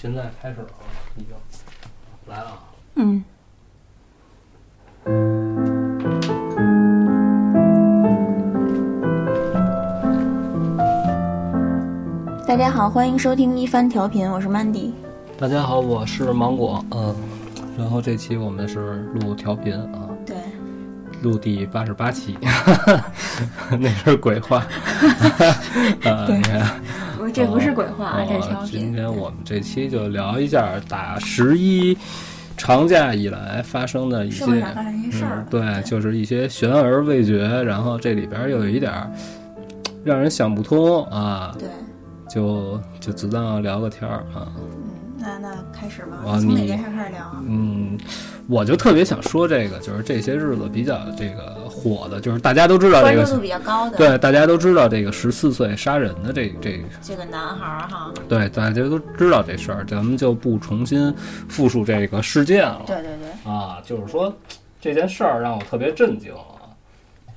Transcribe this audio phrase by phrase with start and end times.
[0.00, 0.68] 现在开始了，
[1.16, 1.34] 已经
[2.28, 2.62] 来了啊。
[2.94, 3.24] 嗯，
[12.46, 14.92] 大家好，欢迎收听一番调频，我是 Mandy。
[15.36, 17.12] 大家好，我是芒果，嗯，
[17.76, 20.36] 然后这期我们是录调频啊，对，
[21.22, 22.38] 录第八十八期，
[23.80, 24.58] 那是鬼话，
[26.04, 26.36] 啊， 对。
[26.36, 26.80] 你看，
[27.28, 28.92] 不，这不是鬼话啊，这是今。
[28.92, 31.96] 天我们这期就聊一下打十一
[32.56, 34.44] 长假以来发生的一些
[35.10, 39.10] 事儿嗯，对，就是一些悬而未决，然后这里边又有一点儿
[40.04, 41.68] 让人想不通啊，对，
[42.28, 44.48] 就就只当聊个天儿啊。
[44.56, 44.62] 嗯，
[45.18, 47.42] 那那开始吧，从哪件事儿开始聊啊？
[47.46, 47.98] 嗯，
[48.48, 61.14] 我就特别想说这个，就是这些日子比较这个火的，就是大家都知道这个关注度比较高的，，对，大家都知道这个十四岁杀人的这这这个男孩儿哈，对，大家都知道这事儿，咱们就不重新
[61.48, 62.82] 复述这个事件了。
[62.86, 64.34] 对对对，啊，就是说
[64.80, 66.66] 这件事儿让我特别震惊啊，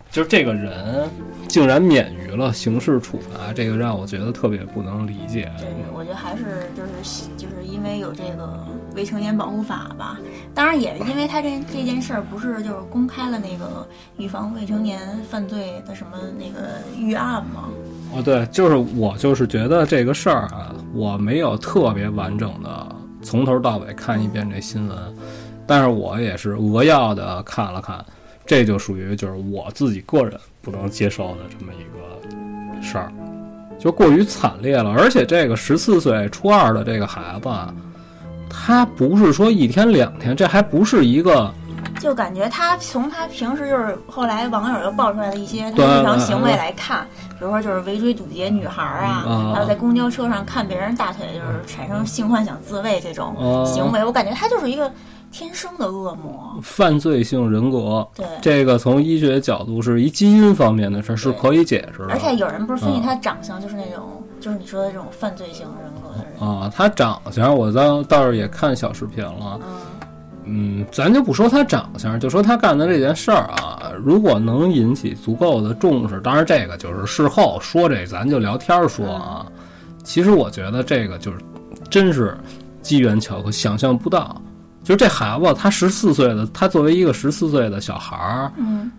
[0.09, 1.09] 就是这个人
[1.47, 5.51] 竟然免于了刑事处罚，这个让我觉得特别不能理解。
[5.57, 6.43] 对对，我觉得还是
[6.75, 10.19] 就是就是因为有这个未成年保护法吧，
[10.53, 17.69] 当然也因为他这这件事儿不是就是公开了那个预防未成年犯罪的什么那个预案吗？
[18.13, 24.97] 哦，对，就是我就是觉得这个事儿啊，我没有特别完整的从头到尾看一遍这新闻，
[25.65, 28.03] 但是我也是扼要的看了看，
[28.45, 33.13] 这就属于就是我自己个人不能接受的这么一个事儿，
[33.79, 34.89] 就过于惨烈了。
[34.91, 37.49] 而且这个十四岁初二的这个孩子，
[38.51, 41.51] 他不是说一天两天，这还不是一个
[41.99, 54.91] 就感觉他从他平时就是后来网友又爆出来的一些他日常行为嗯来看，比如说就是围追堵截女孩儿啊，嗯还有在公交车上看别人大腿就是产生性幻想自慰这种嗯行为，我感觉他就是一个
[55.31, 56.59] 天生的恶魔。
[56.61, 58.07] 犯罪性人格。
[58.15, 62.09] 对，这个从医学角度是一基因方面的事儿，是可以解释的。
[62.09, 66.49] 而且有人不是分析嗯他长相就是那种，就是你说的这种犯罪性人格的人。
[66.49, 79.45] 啊，他长相我倒倒是也看小视频了，嗯，嗯，咱就不说他长相，就说他干的这件事儿啊，如果能引起足够的重视，当然这个就是事后说这，咱就聊天儿说啊。
[80.03, 81.37] 其实我觉得这个就是
[81.89, 82.35] 真是
[82.81, 84.35] 机缘巧合，想象不到。
[84.83, 88.91] 就是这孩子，他十四岁的，他作为一个十四岁的小孩儿，嗯，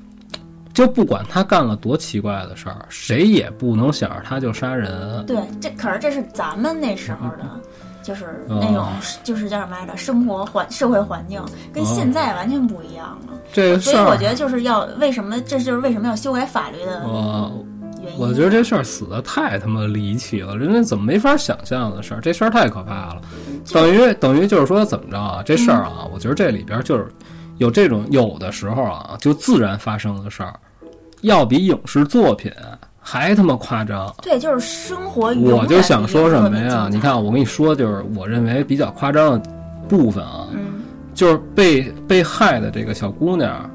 [0.72, 5.24] 就不管他干了多奇怪的事儿，谁也不能想着他就杀人。
[5.26, 7.44] 对，这可是这是咱们那时候的，
[8.02, 8.86] 就是哦那种、
[9.24, 11.42] 就是叫什么来着，生活环社会环境
[11.72, 13.34] 跟现在完全不一样了。
[13.52, 17.64] 这个，所以我觉得就是要为什么，这就是为什么要修改法律的我
[18.02, 18.18] 原因。
[18.18, 22.20] 我觉得这事儿死的太他妈离奇了，人家怎么没法想象的事儿？
[22.20, 23.22] 这事儿太可怕了，
[23.72, 25.42] 等于等于就是说怎么着啊？
[25.44, 27.06] 这事儿啊，我觉得这里边就是
[27.58, 30.54] 有这种有的时候啊，就自然发生的事儿，
[31.20, 32.50] 要比影视作品
[33.04, 34.12] 还他妈夸张。
[34.22, 36.88] 对，就是生活我就想说什么呀？
[36.90, 39.50] 你看，我跟你说，就是我认为比较夸张的
[39.88, 40.82] 部分啊，嗯，
[41.14, 43.68] 就是被被害的这个小姑娘，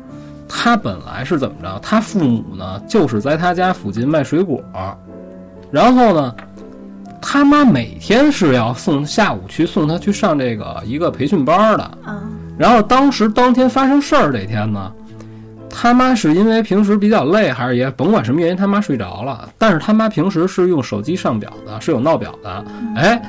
[0.47, 1.79] 她本来是怎么着？
[1.81, 4.63] 他父母呢，就是在他家附近卖水果，
[5.69, 6.35] 然后呢，
[7.21, 11.97] 他妈每天是要送下午去送他去上这个一个培训班的。
[12.07, 12.17] 嗯
[12.57, 14.91] 然后当时当天发生事儿这天呢，
[15.69, 19.47] 他妈是因为平时比较累，还是也甭管什么原因，他妈睡着了。
[19.59, 22.65] 但是他妈平时是用手机上表的，是有闹表的。
[22.95, 23.21] 哎，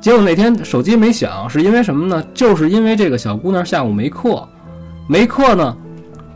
[0.00, 2.24] 结果那天手机没响，是因为什么呢？
[2.34, 4.44] 就是因为这个小姑娘下午没课，
[5.06, 5.76] 没课呢，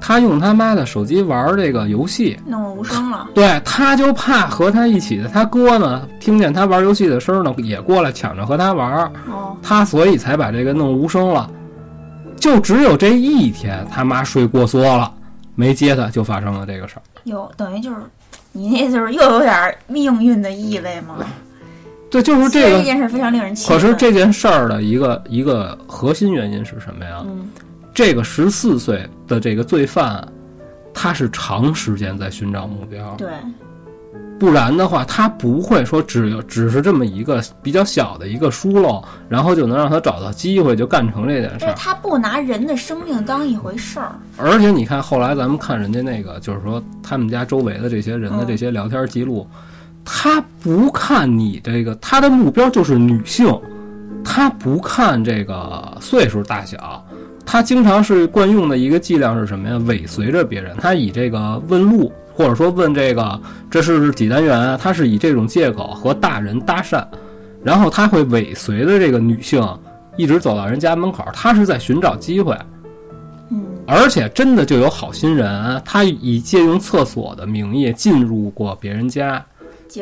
[0.01, 2.39] 她用他妈的手机玩这个游戏。
[2.47, 3.29] 弄了无声了。
[3.35, 9.13] 对，他就怕和他一起的他哥呢，听见他玩游戏的声儿呢，也过来抢着和他玩儿。
[9.31, 11.51] 哦，他所以才把这个弄无声了。
[12.37, 15.13] 就只有这一天，他妈睡过缩了，
[15.55, 17.03] 没接他，就发生了这个事儿。
[17.25, 17.97] 有等于就是
[18.53, 21.17] 你那就是又有点命运的意味吗？
[22.11, 22.79] 对，就是这个。
[22.79, 23.79] 这件事非常令人气愤。
[23.79, 27.23] 可是这件事儿的一个一个核心原因是什么呀？
[27.27, 27.49] 嗯，
[27.93, 30.27] 这个十四岁的这个罪犯，
[30.95, 33.29] 他是长时间在寻找目标，对，
[34.39, 41.59] 不然的话，他不会说只有只是这么一个比较小的一个疏漏，然后就能让他找到机会就干成这件事儿。
[41.59, 44.13] 就是他不拿人的生命当一回事儿。
[44.39, 49.47] 而且你看，后来咱们看人家那个，就是说他们家周围的这些人的这些聊天记录，
[50.05, 53.47] 他不看你这个，他的目标就是女性，
[54.25, 57.05] 他不看这个岁数大小，
[57.45, 59.77] 他经常是惯用的一个伎俩是什么呀？
[59.87, 63.41] 尾随着别人，他以这个问路，或者说问这个
[63.71, 67.05] 这是几单元啊，他是以这种借口和大人搭讪。
[67.63, 69.63] 然后他会尾随着这个女性
[70.17, 72.57] 一直走到人家门口，他是在寻找机会。
[73.51, 79.45] 嗯，而且真的就有好心人，他以借用厕所的名义进入过别人家，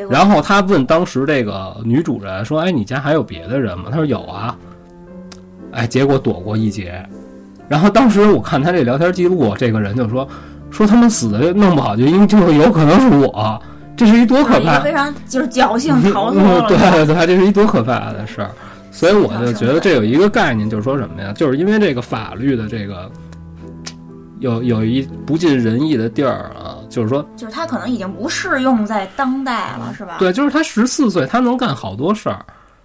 [0.09, 4.55] 然后他问当时这个女主人说：“哎，你家还有别的人吗？”他说：“有啊。”
[5.71, 7.05] 哎，结果躲过一劫。
[7.69, 10.27] 然后当时我看他这聊天记录，这个人就说
[10.71, 13.61] ：“说他们死的弄不好就因就是有可能是我，
[13.95, 14.79] 这是一多可怕！
[14.79, 18.49] 非常就是侥幸 逃脱嗯了，对对，这是一多可怕的事儿。
[18.91, 21.31] 所以我就觉得这有一个概念，就是说什么呀？
[21.33, 23.09] 就是因为这个法律的这个
[24.39, 30.15] 有有一不尽人意的地儿啊，就是说，就是他可能已经不适用在当代了，是吧？
[30.17, 32.43] 对，就是他十四岁，他能干好多事儿，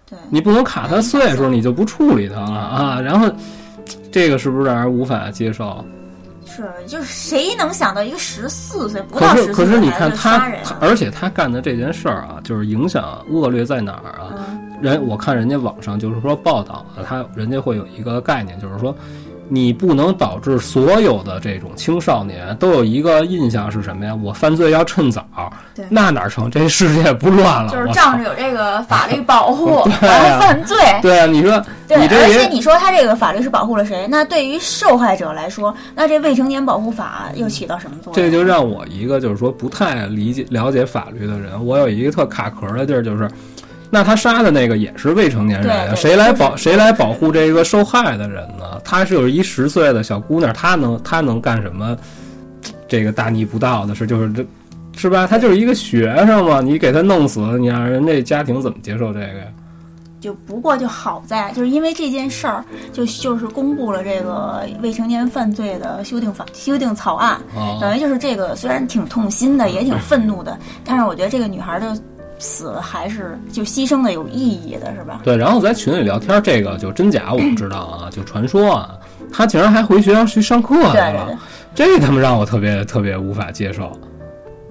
[0.08, 3.00] 对你不能卡他岁数，你就不处理他了啊。
[3.00, 3.30] 然后
[4.14, 5.84] 这个是不是让人无法接受？
[6.46, 14.32] 是，就是谁能想到一个十四岁不到十四岁可是你看的他人，他而且他干的这件事儿啊，就是影响恶劣在哪儿啊？
[14.38, 18.94] 嗯人我看人家网上就是说报道啊，他人家会有一个概念，就是说，
[19.48, 24.14] 你不能导致所有的这种青少年都有一个印象是什么呀？
[24.14, 25.26] 我犯罪要趁早，
[25.88, 26.50] 那哪成？
[26.50, 27.70] 这世界不乱了？
[27.70, 30.76] 就是仗着有这个法律保护， 然后犯罪。
[31.02, 34.06] 对啊，你说对，而且你说他这个法律是保护了谁？
[34.08, 38.14] 那对于受害者来说，那这未成年保护法又起到什么作用？
[38.14, 43.28] 这就让我一个就是说不太理解了解法律的人，我有一个特卡壳的地儿，就是，
[43.94, 48.80] 那他杀的那个也是未成年人谁来保谁来保护这个受害的人呢？
[48.84, 51.96] 他是有一十岁的小姑娘，她能她能干什么？
[52.88, 54.44] 这个大逆不道的事，就是这。
[54.96, 55.26] 是吧？
[55.26, 59.46] 他就是一个学生嘛，你给他弄死，你让人这家庭怎么接受这个呀？
[60.20, 71.94] 就不过就好在，就是因为这件事儿，就就是公布了这个未成年犯罪的修订法修订草案，啊、等于就是这个虽然挺痛心的，也挺愤怒的， 但是我觉得这个女孩的
[72.44, 75.20] 死还是就牺牲的有意义的，是吧？
[75.24, 78.90] 对，然后在群里聊天，这个就真假我不知道啊，就传说啊，
[79.32, 81.26] 他竟然还回学校去上课去了，
[81.74, 83.90] 对对，这他妈让我特别特别无法接受。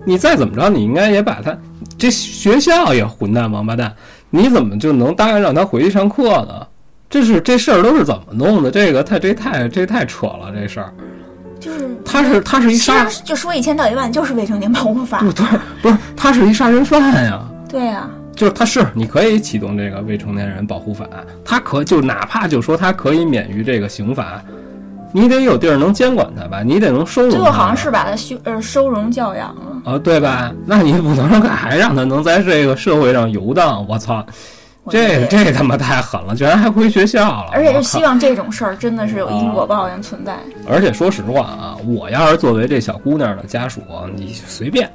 [0.06, 1.58] 你再怎么着，你应该也把他
[1.98, 3.92] 这学校也混蛋王八蛋，
[4.30, 6.68] 你怎么就能答应让他回去上课呢？
[7.10, 8.70] 这是这事儿都是怎么弄的？
[8.70, 10.94] 这个太这太这太扯了，这事儿。
[11.60, 15.20] 就是他是他是一杀，实就说一千道一万，就是未成年保护法。
[15.20, 15.46] 不对，
[15.82, 17.42] 不是他是一杀人犯呀。
[17.74, 21.08] 对啊，就是他是你可以启动这个未成年人保护法，
[21.44, 24.40] 他可就哪怕就说他可以免于这个刑罚，
[25.12, 27.44] 你得有地儿能监管他吧，你得能收容他吧。
[27.44, 29.92] 最后好像是把他修呃收容教养了。
[29.92, 30.54] 啊，对吧？
[30.68, 33.84] 那你不能还让他能在这个社会上游荡？
[33.90, 34.24] 我操，
[34.90, 37.50] 这这他妈太狠了，居然还回学校了！
[37.54, 40.38] 而且我靠就希望这种事儿真的是有因果报应存在。
[40.70, 43.82] 而且说实话啊，我要是作为这小姑娘的家属，
[44.16, 44.88] 你随便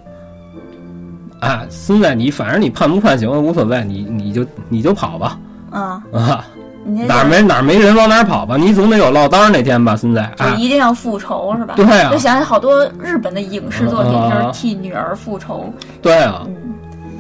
[1.41, 5.39] 啊，孙子你反正你判不判刑无所谓，你你就你就跑吧
[5.71, 6.45] 啊，啊，
[7.07, 11.75] 哪儿没哪儿没人往哪儿跑吧，你总得有落单儿那天吧，孙子就啊，一定要复仇是吧？
[11.77, 15.73] 对啊就想起好多日本的影视作品，啊就是替女儿复仇。
[16.03, 16.75] 对啊，嗯，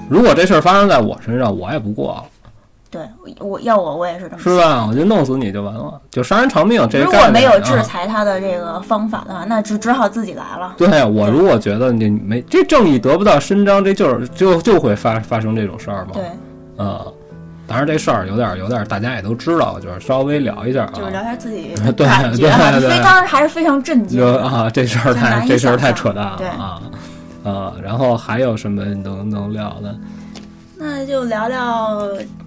[0.08, 2.24] 如果这事儿发生在我身上，我也不过了，
[2.90, 3.02] 对，
[3.38, 4.86] 我要我我也是这么是吧？
[4.88, 6.88] 我就弄死你就完了，就杀人偿命。
[6.88, 7.06] 这想。
[7.06, 10.74] 如果没有制啊裁他的这个方法的话，那只只好自己来了。
[10.78, 16.12] 对啊我如果觉得你没这正义得不到伸张，这就是就就会发发生这种事儿嘛。
[16.14, 16.24] 对，
[16.82, 17.04] 啊、
[17.66, 20.92] 当然这事儿有点有点大家也都知道，就是稍微聊一下啊。
[20.94, 24.18] 就是聊一下自己 对对对非当时还是非常震惊。
[24.18, 26.80] 就啊，这事儿太这事儿太扯淡了对啊
[27.44, 27.72] 啊！
[27.82, 29.94] 然后还有什么能能聊的？
[30.78, 32.00] 那就聊聊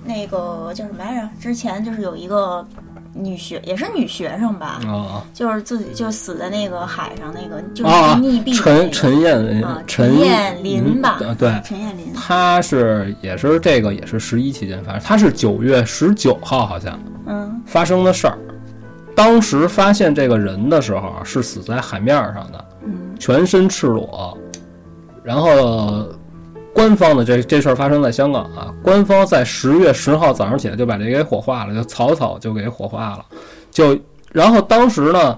[0.06, 1.30] 那个叫什么来着？
[1.40, 2.66] 之前就是有一个
[3.14, 16.98] 女学，也是女学生吧，啊就是自己就死在那个海上那个，就是啊溺毙的那个陈陈燕啊陈陈燕林吧嗯对，陈燕林，他是也是这个也是十一期间发生，他是九月十九号好像
[17.28, 18.38] 嗯发生的事儿。
[19.14, 24.38] 当时发现这个人的时候啊是死在海面上的，嗯全身赤裸。
[25.24, 26.08] 然后，
[26.74, 33.26] 官方的这这事儿发生在香港啊，官方在十月十号早上起来就把这给火化了，就草草就给火化了。
[33.70, 33.98] 就
[34.32, 35.38] 然后当时呢，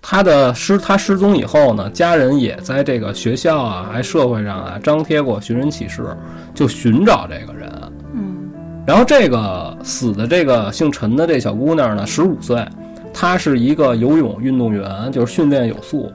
[0.00, 6.16] 他的失他失踪以后呢，家人也在这个学校啊，还社会上啊张贴过寻人启事，
[6.54, 7.70] 就寻找这个人。
[8.14, 8.50] 嗯
[8.84, 12.66] 然后这个死的这个姓陈的这小姑娘呢，十五岁，
[13.14, 16.10] 她是一个游泳运动员，就是训练有素。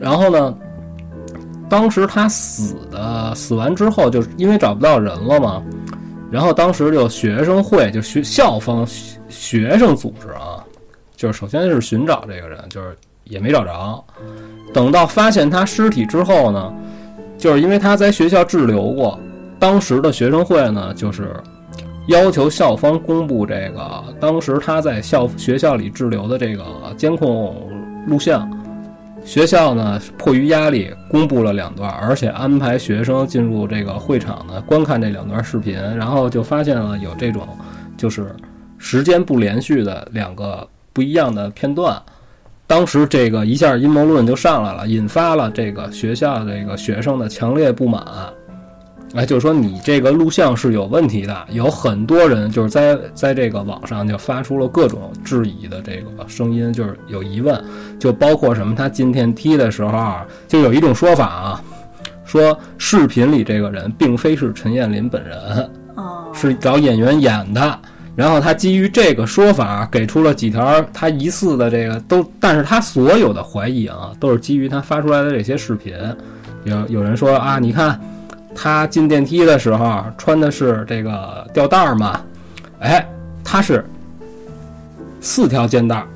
[0.00, 0.58] 然后呢，
[1.68, 5.62] 当时他死的死完之后，就是因为找不到人了嘛，
[6.30, 8.86] 然后当时就学生会就学校方
[9.28, 10.62] 学生组织啊，
[11.16, 14.04] 就是首先是寻找这个人，就是也没找着。
[14.72, 16.72] 等到发现他尸体之后呢，
[17.38, 19.18] 就是因为他在学校滞留过，
[19.58, 21.34] 当时的学生会呢，就是
[22.08, 26.64] 要求校方公布这个当时他在校学校里滞留的这个
[26.96, 27.56] 监控
[28.06, 28.48] 录像。
[29.24, 37.48] 学校呢，迫于压力，公布了两段，而且安排学生进入这个会场呢观看这两段视频，然后就发现了有这种
[37.96, 38.34] 就是
[38.78, 42.00] 时间不连续的两个不一样的片段。
[42.66, 48.02] 当时这个一下阴谋论就上来了，引发了这个学校这个学生的强烈不满。
[49.14, 57.62] 哎，就是说你这个录像是有问题的，有很多人就是在在这个网上就发出了各种质疑的这个声音，就是有疑问，
[57.96, 61.62] 就包括什么他进电梯的时候啊，就有一种说法啊，
[62.24, 67.78] 说视频里这个人并非是陈彦霖本人，哦，是找演员演的。
[68.16, 75.94] 然后他基于这个说法给出了几条他疑似的这个都，但是他所有的怀疑啊，都是基于他发出来的这些视频。
[76.64, 78.00] 有有人说啊，你看。
[78.54, 82.20] 他进电梯的时候穿的是这个吊带儿嘛？
[82.80, 83.06] 哎，
[83.42, 83.84] 他是
[85.20, 86.06] 四条肩带儿，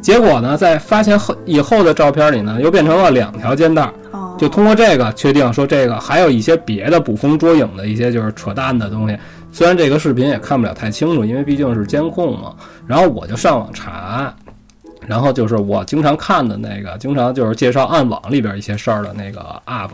[0.00, 3.92] 结果呢，在发现后以后的照片里呢，又变成了两条肩带儿。
[4.38, 9.18] 就通过这个确定说，这个还有一些别的捕风捉影的一些就是扯淡的东西。
[9.52, 12.54] 虽然这个视频也看不了太清楚，因为毕竟是监控嘛。
[12.86, 14.34] 然后我就上网查。
[15.06, 19.90] 然后就是我经常看的那个，经常就是介绍暗网里边一些事儿的那个 UP，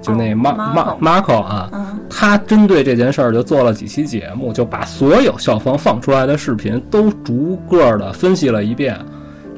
[0.00, 1.70] 就那 Mar Mar Marco 啊，
[2.08, 8.96] 他针对这件事儿就做了几期节目，就把所有校方放出来的视频都逐个的分析了一遍，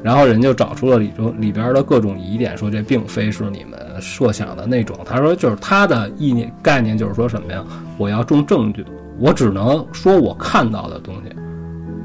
[0.03, 4.97] 然后人就找出了里中里边的各种疑点，说这并非是你们设想的那种。
[5.05, 7.63] 他说就是他的意念概念就是说什么呀？
[7.99, 8.85] 我要重证据，
[9.19, 11.35] 我只能说我看到的东西。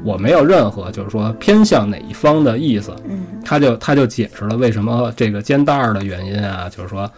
[0.07, 7.11] 我没有任何就是说偏向哪一方的意思，嗯，他就他就解释了为什么这个肩带儿的原因啊，就是说，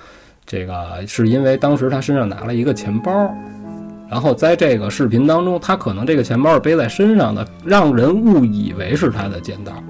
[0.44, 3.12] 这个是因为当时他身上拿了一个钱包，
[4.10, 9.84] 然后在这个视频当中，他可能这个钱包是背在身上的，让人误以为是他的肩带儿，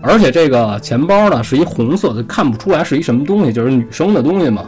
[0.00, 4.64] 而且这个钱包呢是一红色的，看不出来是一什么东西，就是女生的东西嘛，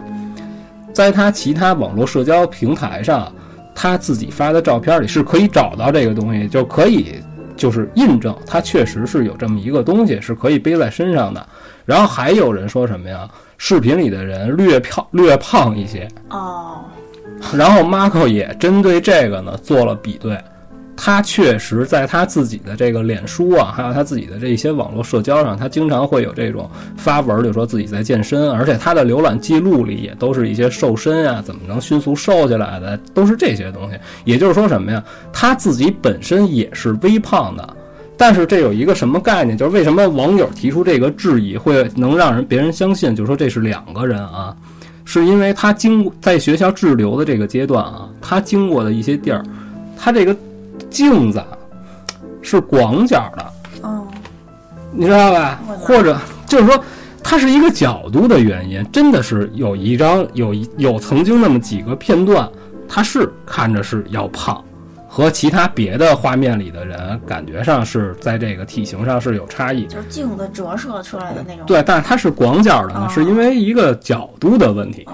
[0.92, 3.32] 在他其他网络社交平台上，
[3.72, 7.22] 他自己发的照片里是可以找到这个东西，就可以。
[7.56, 11.46] 就是印证，它确实是有这么一个东西是可以背在身上的。
[11.84, 13.28] 然后还有人说什么呀？
[13.58, 16.84] 视频里的人略胖略胖一些哦。
[17.56, 20.36] 然后 Marco 也针对这个呢做了比对。
[20.94, 33.98] 他确实在他自己的这个脸书啊，还有他自己的这些网络社交上，他经常会有这种发文，就说自己在健身，而且他的浏览记录里也都是一些瘦身啊，怎么能迅速瘦下来的，都是这些东西。
[34.24, 35.02] 也就是说什么呀？
[35.32, 37.76] 他自己本身也是微胖的，
[38.16, 39.56] 但是这有一个什么概念？
[39.56, 44.54] 就是为什么网友提出这个质疑，会能让人别人相信，就是说这是两个人啊？
[45.04, 49.42] 是因为他经在学校滞留的这个阶段啊，他经过的一些地儿，
[49.98, 50.36] 他这个。
[50.92, 51.42] 镜子
[52.42, 53.52] 是广角的，
[53.88, 54.06] 哦，
[54.92, 55.58] 你知道吧？
[55.80, 56.84] 或者就是说，
[57.22, 58.84] 它是一个角度的原因。
[58.92, 62.48] 真的是有一张有有曾经那么几个片段，
[62.88, 64.62] 他是看着是要胖，
[65.08, 69.86] 和其他别的画面里的人感觉上是在这个体型上是有差异。
[69.86, 71.64] 就是镜子折射出来的那种。
[71.66, 75.08] 对，但是它是广角的呢，是因为一个角度的问题，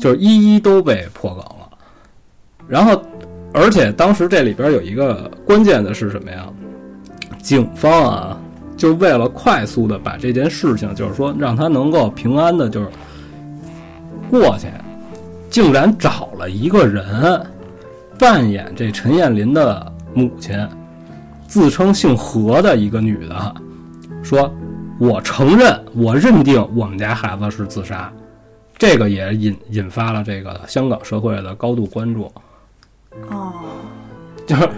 [0.00, 1.68] 就是一一都被破梗了，
[2.66, 3.00] 然后。
[3.52, 6.46] 而且当时这里边有一个关键的是什么呀？
[7.42, 8.40] 警方啊，
[8.76, 12.88] 就为了快速的把这件事情，就是说让他能够平安的，就是
[14.30, 14.68] 过去，
[15.48, 17.44] 竟然找了一个人
[18.18, 20.68] 扮演这陈艳林的母亲，
[21.48, 23.54] 自称姓何的一个女的，
[24.22, 24.52] 说
[25.00, 28.12] ：“我承认，我认定我们家孩子是自杀。”
[28.78, 32.30] 这个也引引发了这个香港社会的高度关注。
[33.28, 33.52] 哦，
[34.46, 34.68] 就是，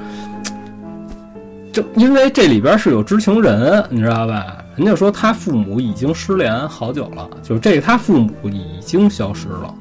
[1.73, 4.59] 就因为这里边是有知情人，你知道吧？
[4.75, 9.75] 人家说他父母已经失联好久了，就是这他父母已经消失了。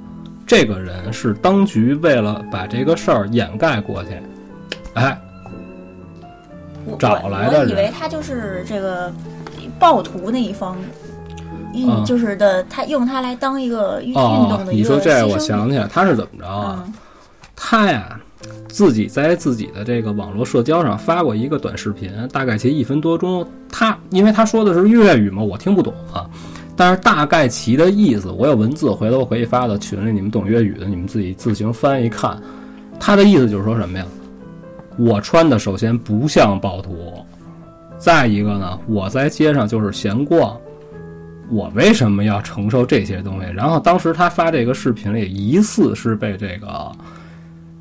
[0.45, 4.09] 这个人是当局为了把这个事儿掩盖过去，
[4.95, 5.17] 哎，
[6.99, 7.69] 找来的人。
[7.69, 9.09] 我以为他就是这个
[9.79, 10.77] 暴徒那一方，
[11.73, 14.71] 运就是的，他用他来当一个运动的一个。
[14.73, 16.85] 你说这，我想起来他是怎么着啊？
[17.55, 18.19] 他呀。
[18.71, 23.45] 自己在自己的这个网络社交上发过一个短视频，大概其一分多钟。
[23.69, 26.25] 他因为他说的是粤语嘛，我听不懂啊。
[26.75, 32.41] 但是大概其的意思，我有文字，回头可以发到群里，你们懂粤语的，你们自己自行翻一看。
[32.99, 34.05] 他的意思就是说什么呀？
[34.97, 37.13] 我穿的首先不像暴徒，
[37.99, 40.57] 再一个呢，我在街上就是闲逛，
[41.49, 43.51] 我为什么要承受这些东西？
[43.53, 46.91] 然后当时他发这个视频里，疑似是被这个。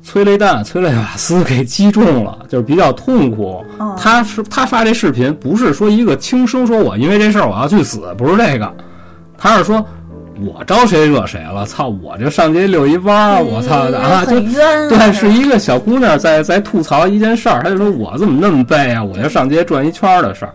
[0.03, 3.63] 催泪弹、催泪瓦斯给击中了，就是比较痛苦。
[3.77, 8.73] 哦他是他发这视频，不是说一个轻声，说我因为这事儿我要去死，不是这个，
[9.37, 9.85] 他是说
[10.39, 11.65] 我招谁惹谁了？
[11.65, 19.03] 操，我就上街遛一弯儿，我操的啊，就对，是一个小姑娘在在吐槽一件事儿，她就说我怎么那么背啊？
[19.03, 20.53] 我就上街转一圈儿的事儿。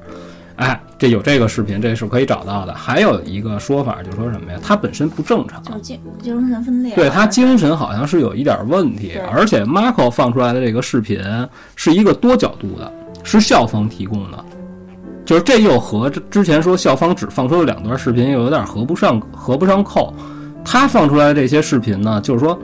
[0.57, 2.75] 哎，这有这个视频，这是可以找到的。
[2.75, 4.59] 还有一个说法，就说什么呀？
[4.63, 11.21] 他本身不正常，就是精精神分裂，对他精神好像是有一点问题，而且 Marco 放出来的这个视频
[11.75, 14.45] 是一个多角度的，是校方提供的，
[15.25, 20.15] 就是这又和之之前说校方只放出了两段视频又有点合不上合不上扣。
[20.65, 22.59] 他放出来的这些视频呢，就是说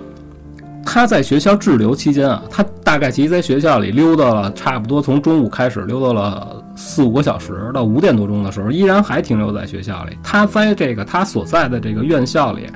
[0.85, 10.17] 他在学校滞留期间啊，他大概其实在学校里溜达了差不多从中午开始溜达了四五个小时，到五点多钟的时候，依然还停留在学校里。
[10.23, 12.67] 他在这个他所在的这个院校里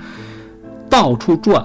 [0.89, 1.65] 到处转，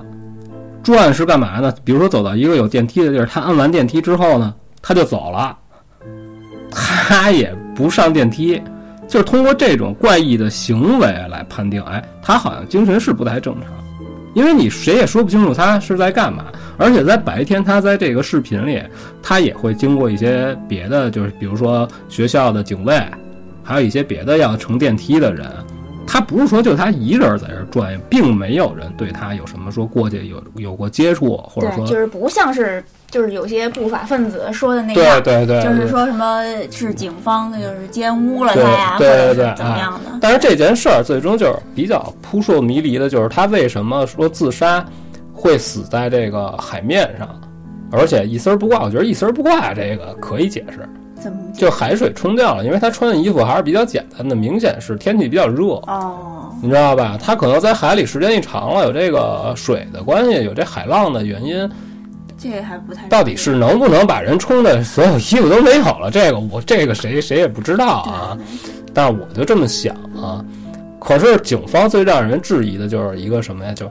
[0.83, 1.73] 转是干嘛呢？
[1.83, 5.57] 比如说走到一个有电梯的地儿，他按完电梯之后呢，他就走了，
[6.69, 8.61] 他也不上电梯。
[9.07, 13.69] 就是通过这种怪异的行为来判定，哎，他好像精神是不太正常，
[14.33, 16.45] 因为你谁也说不清楚他是在干嘛。
[16.77, 18.81] 而且在白天，他在这个视频里，
[19.21, 22.99] 他也会经过一些别的，就是比如说学校的警卫，
[23.61, 25.47] 还有一些别的要乘电梯的人。
[26.07, 36.41] 他不是说就他一人在这儿转，并没有人对他有什么说过去有有过接触，或者，说就是不像是就是有些不法分子说的那对样，对对对，就是说什么
[36.71, 40.17] 是警方就是奸污了他对呀，或对者对是怎么样的。
[40.21, 44.83] 但是这件事儿最终就是比较扑朔迷离的，就是他为什么说自杀
[45.33, 47.27] 会死在这个海面上，
[47.91, 48.81] 而且一丝儿不挂。
[48.83, 50.87] 我觉得一丝儿不挂这个可以解释，
[51.19, 57.17] 怎么就海水冲掉了，因为他穿的衣服还是比较简单的，明显是天气比较热，哦，你知道吧？
[57.21, 61.69] 他可能在海里时间一长了，有这个水的关系，有这海浪的原因，
[62.41, 66.09] 这还不太到底是能不能把人冲的所有衣服都没有了？
[66.09, 68.37] 这个我这个谁谁也不知道啊。
[68.93, 70.43] 但是我就这么想啊。
[70.99, 73.73] 可是警方最让人质疑的就是一个什么呀？
[73.73, 73.89] 就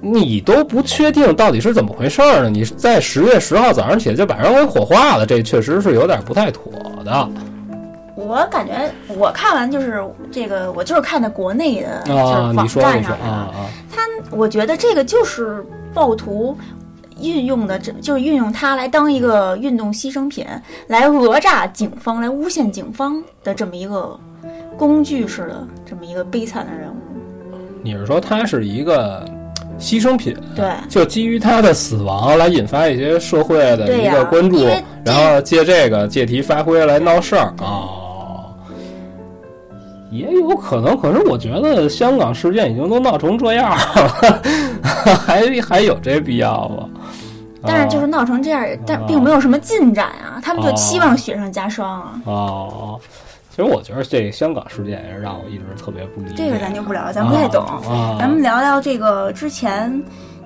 [0.00, 2.50] 你都不确定到底是怎么回事儿呢？
[2.50, 6.72] 你在十月十号早上起来就把人给火化了，这确实是有点不太妥
[7.04, 7.28] 的
[8.14, 8.72] 我感觉
[9.08, 12.52] 我看完就是这个，我就是看的国内的，就是啊！
[12.54, 13.50] 网你说站上啊
[13.90, 16.56] 他我觉得这个就是暴徒
[17.20, 20.44] 运用的，这就是运用它来当一个运动牺牲品，
[20.86, 24.18] 来讹诈警方，来诬陷警方的这么一个
[24.76, 26.96] 工具式的这么一个悲惨的人物。
[27.82, 29.24] 你是说他是一个
[29.78, 30.36] 牺牲品？
[30.54, 34.66] 对就基于他的死亡来引发一些社会的一个关注
[35.04, 38.02] 然后借这个借题发挥来闹事儿哦。
[40.10, 44.42] 也有可能，可是我觉得香港事件已经都闹成这样了，
[45.26, 46.88] 还还有这必要吗？
[47.62, 52.20] 但是就是闹成这样，但并没有什么进展啊，他们就期望雪上加霜啊。
[52.24, 53.00] 哦，
[53.50, 56.34] 其实我觉得这香港事件也是让我一直特别不理解。
[56.36, 57.64] 这个咱就不聊了，咱不太懂。
[57.64, 60.02] 啊咱们聊聊这个之前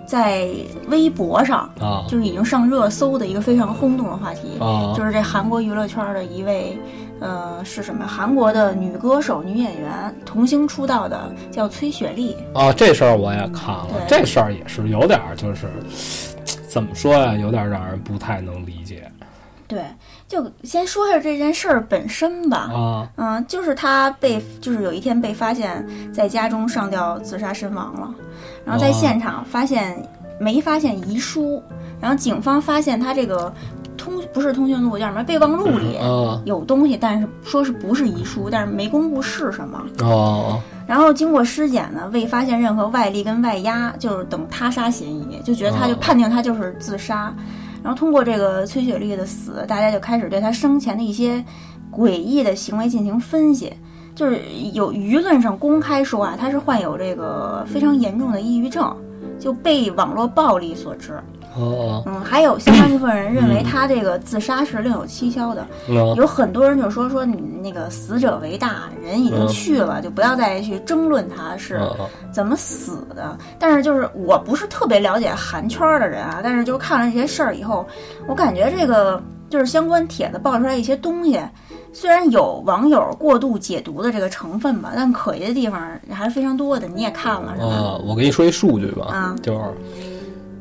[0.07, 0.49] 在
[0.88, 6.79] 微博上啊就已经上热搜的一个非常轰动的话题，啊就是这韩国娱乐圈的一位，
[7.20, 8.07] 呃，是什么？
[8.07, 12.37] 韩国的女歌手、女演员，童星出道的，叫崔雪莉。
[12.55, 15.68] 啊，这事儿我也看了，对这事儿也是有点儿就是
[16.70, 19.11] 怎么说呀，有点儿让人不太能理解。
[19.66, 19.85] 对，
[20.28, 22.70] 就先说一下这件事儿本身吧。
[22.72, 23.09] 啊。
[23.16, 28.14] 嗯，就是他被，就是有一天被发现在家中上吊自杀身亡了，
[28.64, 30.00] 然后在哦现场发现
[30.38, 31.62] 没发现遗书，
[32.00, 33.52] 然后警方发现他这个
[33.96, 39.85] 通不是通讯录叫什么备忘录里啊有东西，但是说是不是遗书，但是没公布是什么。
[40.00, 47.33] 哦然后经过尸检呢，未发现任何外力跟外压，就是等他杀嫌疑，就觉得他就哦判定他就是自杀。
[47.81, 51.44] 然后通过这个崔雪莉的死，大家就开始对她生前的一些
[51.92, 53.72] 诡异的行为进行分析。
[54.16, 54.40] 就是
[54.74, 58.92] 有舆论上公开说啊，她是患有这个非常严重的抑郁症，
[59.38, 61.22] 就被网络暴力所致。
[61.56, 65.62] 哦嗯，还有相当一部分人认为他这个自杀是另有蹊跷的。
[65.88, 73.36] 哦有很多人就说说你那个死者为大，人已经去了，就不要再去争论他是哦怎么死的。
[73.58, 77.86] 但是就是我不是特别了解韩圈的人啊，但是就看了这些事儿以后，
[78.26, 81.40] 我感觉这个就是相关帖子爆出来一些东西，
[81.92, 86.86] 虽然有网友过度解读的这个成分吧，但可疑的地方还是非常多的。
[86.86, 87.66] 你也看了是吧？
[87.66, 88.00] 啊！
[88.06, 89.60] 我给你说一数据吧，啊就是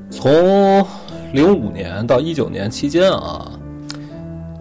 [0.10, 0.86] 从
[1.34, 3.52] 零五年到一九年期间啊，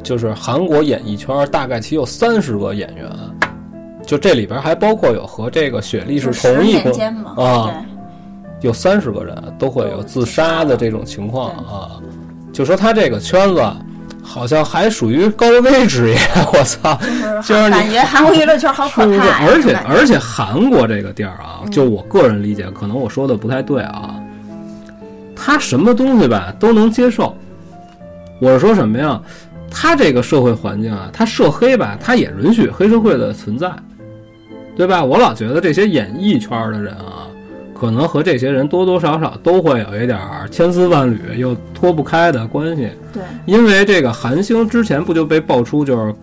[0.02, 3.10] 就是韩国演艺圈大概其有三十个演员，
[4.06, 6.92] 就这里边还包括有和这个雪莉是同一个
[7.42, 7.74] 啊。
[8.60, 12.00] 有三十个人都会有自杀的这种情况啊。
[12.52, 13.64] 就说他这个圈子
[14.20, 16.18] 好像还属于高危职业，
[16.52, 16.98] 我操！
[17.42, 19.06] 就是感觉韩国娱乐圈好可？
[19.06, 24.16] 怕呀，而且而且韩国这个地儿啊，嗯就我个人理解，可能我说的不太对啊。
[25.40, 27.36] 他什么东西吧都能接受。
[28.40, 29.20] 我是说什么呀？
[29.70, 33.70] 他这个社会环境啊，他涉黑吧，他也允许黑社会的存在，
[34.74, 35.04] 对吧？
[35.04, 37.28] 我老觉得这些演艺圈的人啊，
[37.78, 40.18] 可能和这些人多多少少都会有一点
[40.50, 42.88] 千丝万缕又脱不开的关系。
[43.12, 46.14] 对因为这个韩星之前不就被爆出就是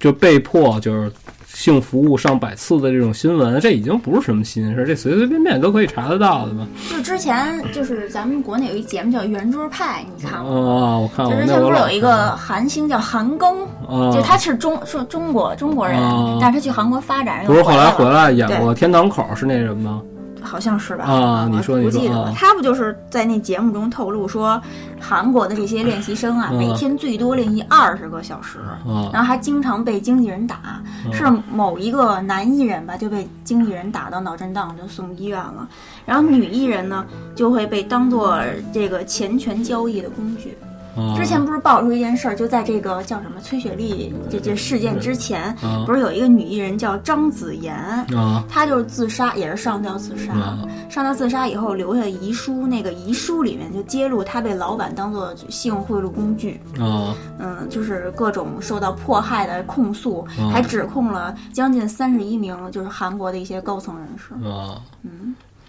[0.00, 1.12] 就被迫就是
[1.54, 6.66] 性服务上百次的这种新闻，这已经不是什么新鲜事，这随随便便都可以查得到的嘛。
[6.90, 10.58] 就之前就是咱们国内有一节目叫《圆桌派》，你看过吗？
[10.58, 20.02] 哦，我看过，那我老之前不是有一个韩星叫韩庚，啊，就他是中是中国中国人啊，但是他去韩国发展，不是后来回来来演过《天堂口》是那什么吗？
[20.42, 21.04] 了，好像是吧？
[21.04, 22.32] 啊你说我你说啊不记得了。
[22.36, 24.60] 他不就是在那节目中透露说，
[25.00, 28.58] 韩国的这些练习生啊，嗯每天最多练习二十个小时。
[28.58, 35.68] 啊然后还经常被经纪人打，是某一个男艺人吧，就被经纪人打到脑震荡，就送医院了。
[36.04, 38.38] 然后女艺人呢，就会被当做
[38.72, 40.56] 这个钱权交易的工具。
[40.96, 41.16] 啊！
[41.16, 47.74] 之前不是爆出一件事儿，就在这个叫什么崔雪莉这这事件之前，啊不是有一个女艺人叫张子妍，
[48.16, 50.32] 啊她就是自杀，也是上吊自杀。
[50.32, 56.60] 啊上吊自杀以后留下遗书，那个遗书里面就揭露她被老板当做性贿赂工具。
[56.78, 64.34] 啊嗯，就是各种受到迫害的控诉，嗯还指控了将近三十一名就是韩国的一些高层人士。
[64.46, 64.80] 啊！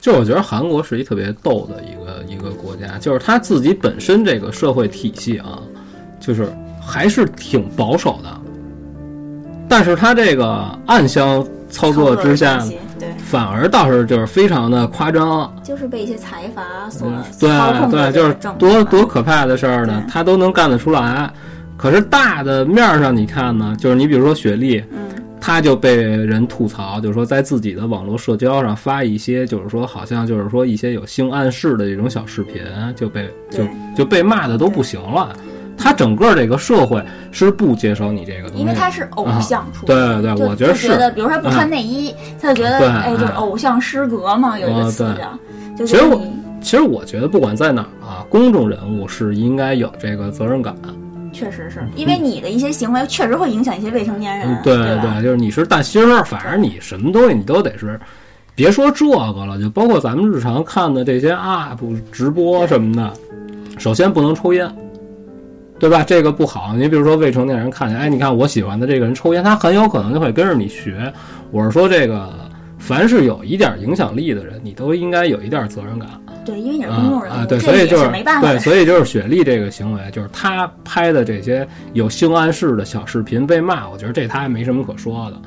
[0.04, 5.60] 就我觉得韩国是一特别逗的一个一个国家，就是他自己本身这个社会体系啊，
[6.20, 6.46] 就是
[6.86, 8.30] 还是挺保守的，
[9.70, 12.62] 但是他这个暗箱操作之下
[13.18, 15.50] 反而倒是就是非常的夸张。
[15.64, 21.32] 就是被一些财阀所对对，就是多多可怕的事儿呢，他都能干得出来。
[21.78, 25.00] 可是大的面儿上，你看呢，就是你比如说雪莉，嗯，
[25.46, 32.64] 他就被人吐槽，就是说在自己的网络社交上发一些，就是说好像就是说一些有性暗示的这种小视频，
[32.96, 35.36] 就被就就被骂的都不行了。
[35.78, 45.38] 他整个这个社会是不接受你这个东西，因为他是偶像出对身，对对，就我觉得，是觉得，比如说他不穿内衣，他就觉得对哎，就是啊偶像失格嘛，有一个词叫，
[45.78, 46.22] 就其实我
[46.62, 50.74] 其实我觉得不管在哪儿啊，公众人物是应该有这个责任感。
[51.34, 58.00] 确实是因为你的一些行为确实会影响一些未成年人嗯，，对对吧就是你是大星儿，反正你什么东西你都得是，
[58.56, 63.12] 别说这个了，就包括咱们日常看的这些 UP 直播什么的，
[63.80, 64.72] 首先不能抽烟，
[65.80, 66.04] 对吧？
[66.04, 66.74] 这个不好。
[66.76, 71.12] 你比如说未成年人看见，哎，你看我喜欢的这个人抽烟，他很有可能就会跟着你学。
[71.52, 72.32] 我是说这个，
[72.78, 76.08] 凡是有一点影响力的人，你都应该有一点责任感。
[76.46, 85.38] 对，因为你是啊公众人物，啊，对，所以就是没办法对，所以就是雪莉这个行为，就是她拍的这些有性暗示的小视频被骂，我觉得这她也没什么可说的。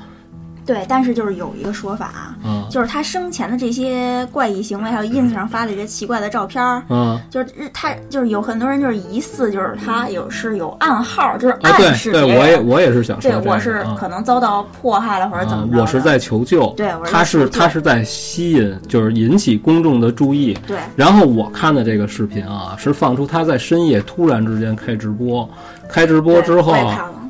[0.67, 2.63] 对，但是就是有一个说法啊，嗯。
[2.69, 7.19] 就是他生前的这些怪异行为，还有 ins 上发的这些奇怪的照片儿，嗯。
[7.31, 20.53] 就是他就是有很多人就是疑似就是他有是有暗号，就是啊，暗示对对，我也我也是想说这个，对我是啊可能遭到迫害了或者怎么着我是在求救，对我是他是他是在吸引，就是引起公众的注意。
[20.67, 20.77] 对。
[20.95, 25.49] 然后我看的这个视频啊，是放出他在深夜突然之间开直播，
[25.87, 26.73] 开直播之后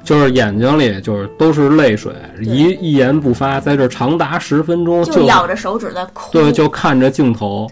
[0.08, 6.32] 就是眼睛里就是都是泪水，一一言不发，在这长达十分钟就咬着手指在哭。
[6.32, 7.70] 对，就看着镜头。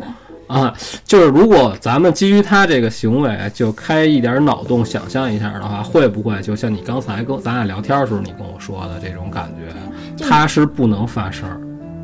[0.48, 0.72] 啊，
[1.06, 11.58] 就是如果咱们基于他这个行为，就开一点脑洞想象一下的话，会不会就像你刚才跟咱俩聊天的时候你跟我说的这种感觉，他是不能发声儿，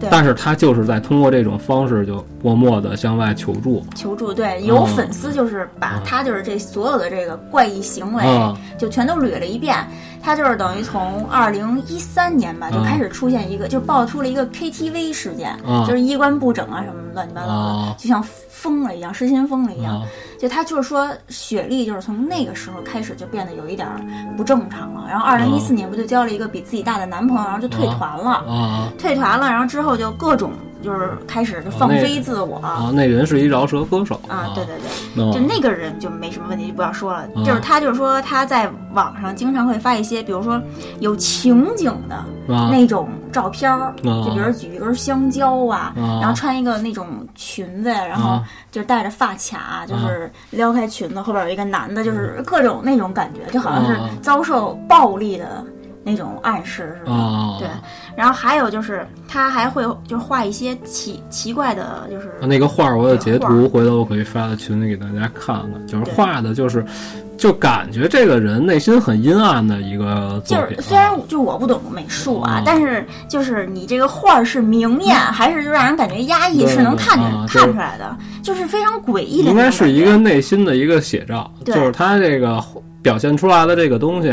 [0.10, 3.86] 但是他就是在通过这种方式就默默的向外求助。
[3.96, 9.78] 求助，对，有嗯粉丝就是把他就是这所有的这个怪异行为嗯就全都捋了一遍。
[10.22, 12.84] 他就是等于从二零一三年吧就嗯。
[12.84, 15.84] 开始出现一个，就爆出了一个 KTV 事件，嗯。
[15.86, 19.96] 就是衣冠不整啊什么乱七八糟的啊，就像疯了一样，失心疯了一样。
[20.00, 20.08] 啊
[20.42, 24.02] 就他就是说，雪莉就是从那个时候开始就变得有一点儿
[24.36, 25.06] 不正常了。
[25.08, 30.50] 然后二零一四年不就交了一个比自己大的男朋友，然后就退团了，啊退团了，然后之后就各种
[30.82, 32.58] 就是开始就放飞自我。
[32.58, 32.92] 啊！
[32.94, 37.26] 那人是一饶舌歌手啊，对对对，嗯就那个人就没什么问题，就不要说了。
[37.36, 40.62] 嗯就是他，就是说他在网上经常会发一些，比如说
[41.00, 42.16] 有情景的
[42.54, 42.70] 啊。
[42.72, 43.94] 那种照片儿，啊。
[44.04, 46.20] 就比如举一根香蕉啊，啊。
[46.22, 48.44] 然后穿一个那种裙子，然后啊。
[48.72, 54.10] 就戴着发卡，就是撩开裙子，后边有一个男的，就是各种那种感觉，就好像是啊。
[54.22, 55.62] 遭受暴力的
[56.04, 57.14] 那种暗示是吧。
[57.14, 57.68] 哦，对，
[58.16, 65.88] 然后还有就是他还会就画一些奇奇怪的，就是那个画儿我有截图，回头我可以发到群里给大家看看。
[65.88, 66.86] 就是画的，就是
[67.38, 70.70] 就感觉这个人内心很阴暗的一个作品啊。
[70.70, 82.64] 就是虽然就我不懂美术啊，哦但是就是你这个画儿是明艳，还是就让人感觉压抑，是能看见、啊看出来的，就是非常诡异的应该是一个内心的一个写照，就是他这个
[83.02, 84.32] 表现出来的这个东西，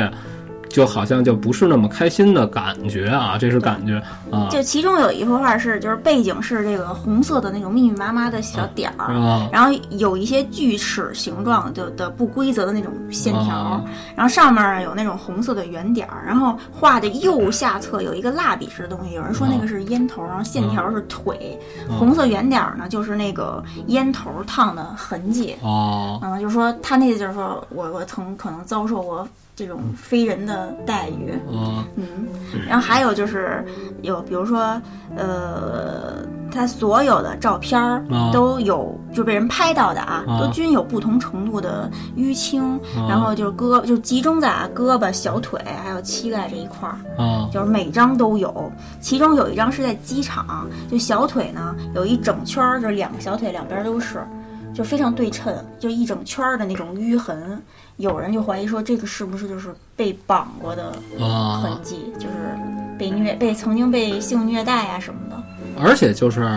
[0.68, 4.48] 就好像就不是那么开心的感觉啊，这是感觉啊。
[4.50, 9.48] 就其中有一幅画是，就是背景是这个红色的那种密密麻麻的小点儿，啊。
[9.52, 13.84] 然后有一些锯齿形状的的不规则的那种线条，啊。
[14.14, 21.58] 然后上面有那种红色的圆点儿，然后画的右下侧有一个蜡笔式的东西，有人说那个是烟头，然后线条是腿，
[21.98, 25.56] 红色圆点儿呢就是那个烟头烫的痕迹。
[25.62, 29.26] 哦嗯，就是说他那个就是说我我曾可能遭受过
[29.58, 32.28] 这种非人的待遇，哦嗯，
[32.68, 33.64] 然后还有就是
[34.02, 34.80] 有，比如说，
[35.16, 37.76] 呃，他所有的照片
[38.32, 42.62] 都有就被人拍到的啊，啊都均有不同程度的淤青，
[42.96, 43.08] 啊。
[43.08, 47.50] 然后就是胳就集中在啊胳膊、小腿还有膝盖这一块儿，啊。
[47.52, 48.70] 就是每张都有。
[49.00, 54.24] 其中有一张是在机场，就小腿呢有一整圈儿，就两个小腿两边都是。
[54.74, 57.60] 就非常对称，就一整圈儿的那种淤痕，
[57.98, 61.80] 有人就怀疑说这个是不是就是被绑过的痕啊！
[61.82, 62.56] 迹，就是
[62.98, 65.36] 被虐、被曾经被性虐待啊什么的。
[65.80, 66.48] 而且就是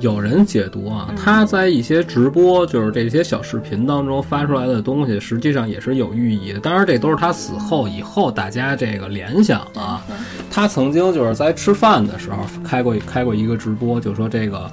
[0.00, 6.60] 有人解读啊，他在一些直播，就是这些小视频当中发出来的东西，实际上也是有寓意的。
[6.60, 10.02] 当然，这都是他死后以后大家这个联想啊。
[10.50, 14.70] 他曾经就是在吃饭的时候开过开过一个直播，就说这个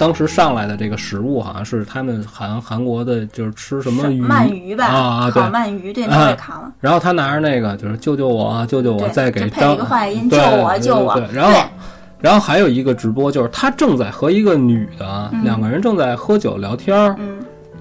[0.00, 4.22] 当时上来的这个食物好像是他们韩韩国的，就是吃什么鱼？
[4.22, 5.42] 鳗鱼吧，啊啊对。
[5.42, 5.50] 烤。
[5.50, 6.72] 鳗鱼，对，那我也看了。
[6.80, 11.14] 然后他拿着那个就是救救我啊，救救我，再给张配当一个坏音，对救我，对救我。
[11.16, 11.60] 对对然后
[12.18, 15.44] 然后还有一个直播，就是他正在和一个女的、嗯。
[15.44, 17.38] 两个人正在喝酒聊天儿，嗯，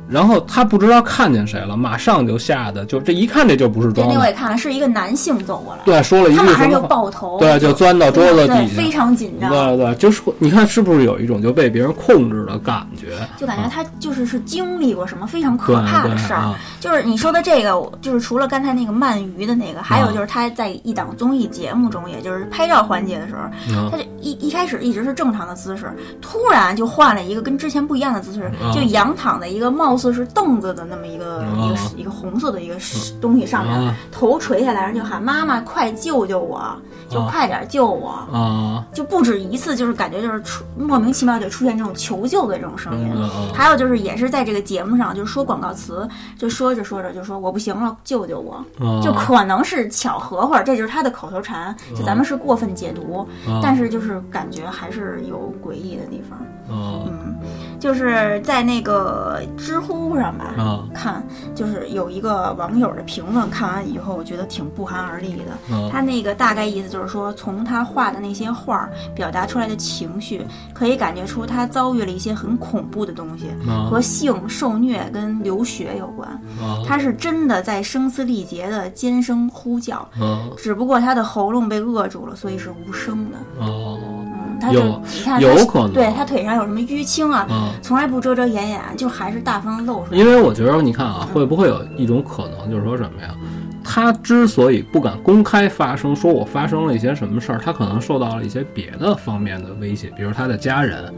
[0.09, 13.07] 然后他不知道看见谁了，马上就吓得就这一看这就不是对，装的，那我也看了，是一个男性走过来，对，说了一句他马上就句什么话，爆头，对，就钻到桌子对，底下，非常紧张，对对，就是你看是不是有一种就被别人控制的感觉？
[13.37, 16.39] 就感觉他就是是经历过什么非常可怕的事儿。
[16.39, 16.55] 啊。
[16.79, 20.11] 就是你说的这个，就是除了刚才那个鳗鱼的那个，还有啊。
[20.13, 23.89] 就是他在一档综艺节目中，也就是拍照环节的时候，啊。
[23.91, 25.91] 他就一一开始一直是正常的姿势，
[26.21, 28.73] 突然就换了一个跟之前不一样的姿势，啊。
[28.73, 32.75] 就仰躺在一个貌似是凳子的那么一个、啊一个一个红色的一个
[33.21, 36.61] 东西上面，啊头垂下来，然后就喊妈妈快救救我，
[37.09, 38.09] 就快点救我。
[38.31, 43.09] 啊就不止一次，就是感觉就是出莫名其妙就出现这种求救的这种声音。
[43.53, 46.07] 还有就是也是在这个节目上，就是说广告词，
[46.37, 49.01] 就说着说着就说我不行了，救救我，啊！
[49.03, 56.39] 就可能是巧合，或者这就是他的口头禅，就咱们是过分解读，啊但是就是感觉还是有诡异的地方。
[56.69, 57.35] 啊嗯，
[57.79, 61.23] 就是在那个知乎上吧，啊看
[61.55, 65.75] 就是有一个网友的评论，看完以后我觉得挺不寒而栗的。
[65.75, 76.29] 啊他那个大概意思就是说，从他画的那些画表达出来的情绪，可以感觉出他遭遇了一些很恐怖的东西，啊和性、受虐跟流血有关。
[76.59, 83.37] 啊他是真的在声嘶力竭的尖声呼叫，啊只不过他的喉咙被扼住了，所以是无声的。
[83.63, 87.71] 啊嗯，他就有你看他，有可能对他腿上有什么淤青啊，啊！
[87.81, 90.17] 从来不遮遮掩掩，就还是大方露出来。
[90.17, 93.35] 因为我觉得，你看啊，会不会有一种可能，就是说什么呀？
[93.83, 101.11] 他之所以不敢公开发声，说我发生了一些什么事儿，他可能受到了一些别的方面的威胁，比如他的家人，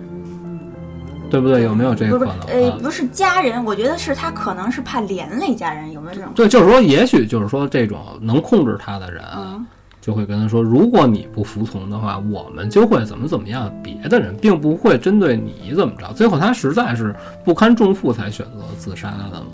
[1.30, 1.64] 对不对？
[1.64, 2.36] 有没有这个可能？
[2.36, 2.46] 啊？
[2.50, 6.32] 呃不是家人，我觉得是他可能是怕连累家人，有没有这种？
[6.34, 9.66] 对，就是说，也许就是说，这种能控制他的人，嗯，
[10.02, 13.72] 就会跟他说，如果你不服从的话，我们就会怎么怎么样。
[13.84, 16.12] 别的人并不会针对你怎么着。
[16.14, 19.46] 最后他实在是不堪重负才选择自杀的嘛，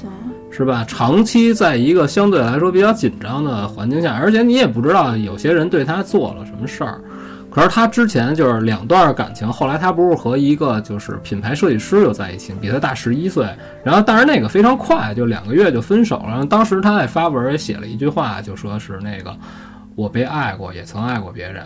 [0.50, 0.86] 是吧？
[0.88, 7.02] 长期在一个相对来说比较紧张的环境下，而且你也不知道有些人对他做了什么事儿。
[7.50, 13.48] 可是他之前就是两段感情，后来他不是和一个就是品牌设计师又在一起，比他大十一岁。
[13.84, 16.26] 然后但是那个非常快，就两个月就分手了。
[16.28, 19.36] 然后当时他在发文也写了一句话，就说是那个
[19.98, 21.66] 我被爱过，也曾爱过别人。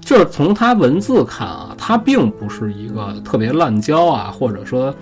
[0.00, 4.94] 就是从他文字看啊，他并不是一个特别滥交啊，或者说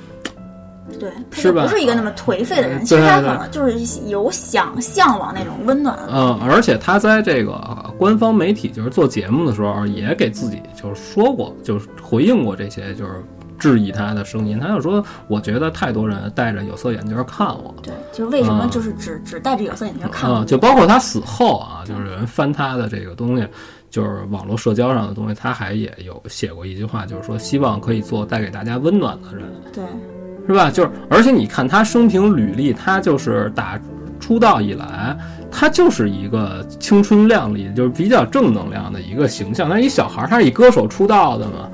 [0.99, 5.99] 对，他是吧不是一个那么颓废的人，其实他可能就是有想向往那种温暖。
[6.09, 13.25] 嗯，而且他在这个呃官方媒体就是做节目的时候，也给自己就是说过，就是回应过这些就是
[13.59, 20.44] 质疑他的声音，他就说：“我觉得太多人戴着有色眼镜看我。”对，就是为什么啊就是只只戴着有色眼镜看啊，我？
[20.44, 23.47] 就包括他死后啊，就是有人翻他的这个东西，
[23.90, 29.85] 就是网络社交上的东西，他还也有写过一句话，就是说希望可以做带给大家温暖的人，对
[30.47, 30.71] 是吧？
[30.71, 33.79] 就是而且你看他生平履历，他就是打
[34.21, 35.16] 出道以来，
[35.51, 39.68] 他就是一个青春靓丽，就是比较正能量的一个形象。
[39.68, 41.68] 他是一小孩儿，他是以歌手出道的嘛。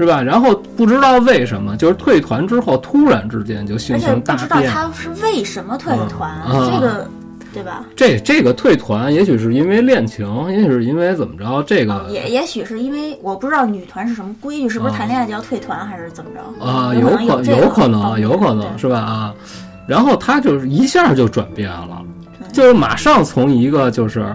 [0.00, 0.22] 是吧？
[0.22, 4.62] 然后不知道为什么，就是退团之后，突然之间就性而且情大不知道。
[4.62, 7.06] 他是为什么退的团，啊这个
[7.52, 7.84] 对吧？
[7.94, 16.64] 这这个退团，也许是因为恋情，也许是因为怎么着，这个也也许是因为我不知道女团是什么规矩，是不是啊谈恋爱就要退团，还是怎么着？
[16.64, 18.98] 啊，有可有可能，有可能是吧？
[18.98, 19.34] 啊，
[19.86, 22.00] 然后他就是一下就转变了，
[22.52, 24.34] 就是马上从一个就是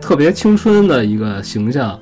[0.00, 1.98] 特别青春的一个形象，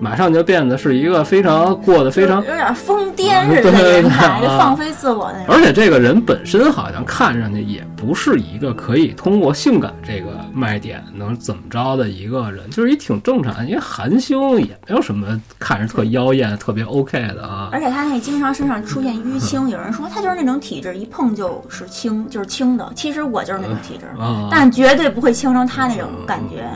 [0.00, 5.54] 马上就变得是一个非常过得非常有点疯癫似的 对对对人态，就放飞自我那种。
[5.54, 17.68] 而且这个人本身好像看上去也不是一个可以通过性感这个卖点能怎么着的一个人，就是一挺正常，因为韩星也没有什么看着特妖艳、特别 OK 的啊。
[17.72, 22.92] 而且他那经常身上出现淤青，有人说他就是那种体质，一碰就是青，就是青的。
[22.94, 26.68] 其实我就是那种体质，啊，但绝对不会青成他那种感觉。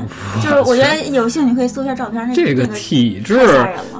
[0.42, 2.74] 就是我觉得有兴趣可以搜一下照片，那这个那个
[3.08, 3.38] 体质。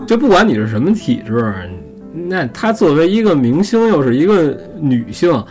[0.06, 1.54] 就不管你是什么体质，
[2.12, 5.44] 那她作为一个明星，又是一个女性，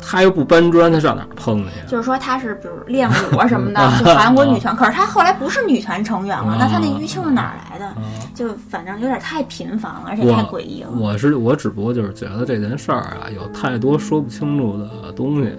[0.00, 1.70] 她又不搬砖，她上哪儿碰去？
[1.86, 7.94] 就是说她是比如练舞啊什么的， 就韩国女团，可是她后来不是女团成员了，那她那淤青是哪儿来的？
[8.34, 10.90] 就反正有点太频繁了，而且太诡异了。
[10.98, 15.58] 我是我只不过就是觉得这件事儿啊，有太多说不清楚的东西，对，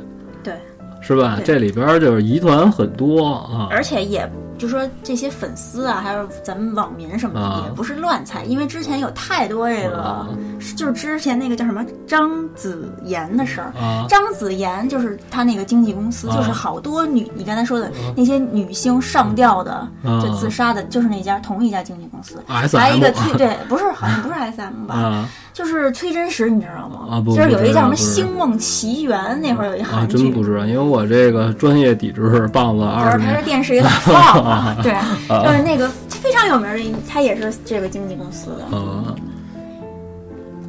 [1.02, 1.38] 是吧？
[1.44, 3.68] 这里边儿就是疑团很多啊。
[3.72, 10.30] 而且也就说这些粉丝啊，还有咱们网民什么的，啊也不是乱猜，因为之前有太多这个，啊
[10.78, 13.74] 就是之前那个叫什么张子妍的事儿。
[13.80, 19.72] 啊张子妍就是他那个经纪公司，啊就是好多女，你刚才说的那些女星上吊的，
[20.04, 22.40] 啊就自杀的，就是那家同一家经纪公司。
[22.48, 27.16] S 还有一个崔对，不是好像不是 S M 吧， 啊就是崔真实，你知道吗？
[27.16, 34.94] 啊不就是有一个叫什么《星梦奇缘》，那会儿有一啊，韩剧，真不知道，因为我这个专业抵制棒子就二十年是他这电视也老放嘛，对，
[35.30, 38.78] 就是那个非常有名的，他也是这个经纪公司的。
[38.78, 39.16] 啊，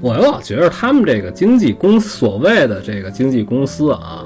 [0.00, 4.24] 我老觉得他们这个经纪公司，所谓的这个经纪公司啊，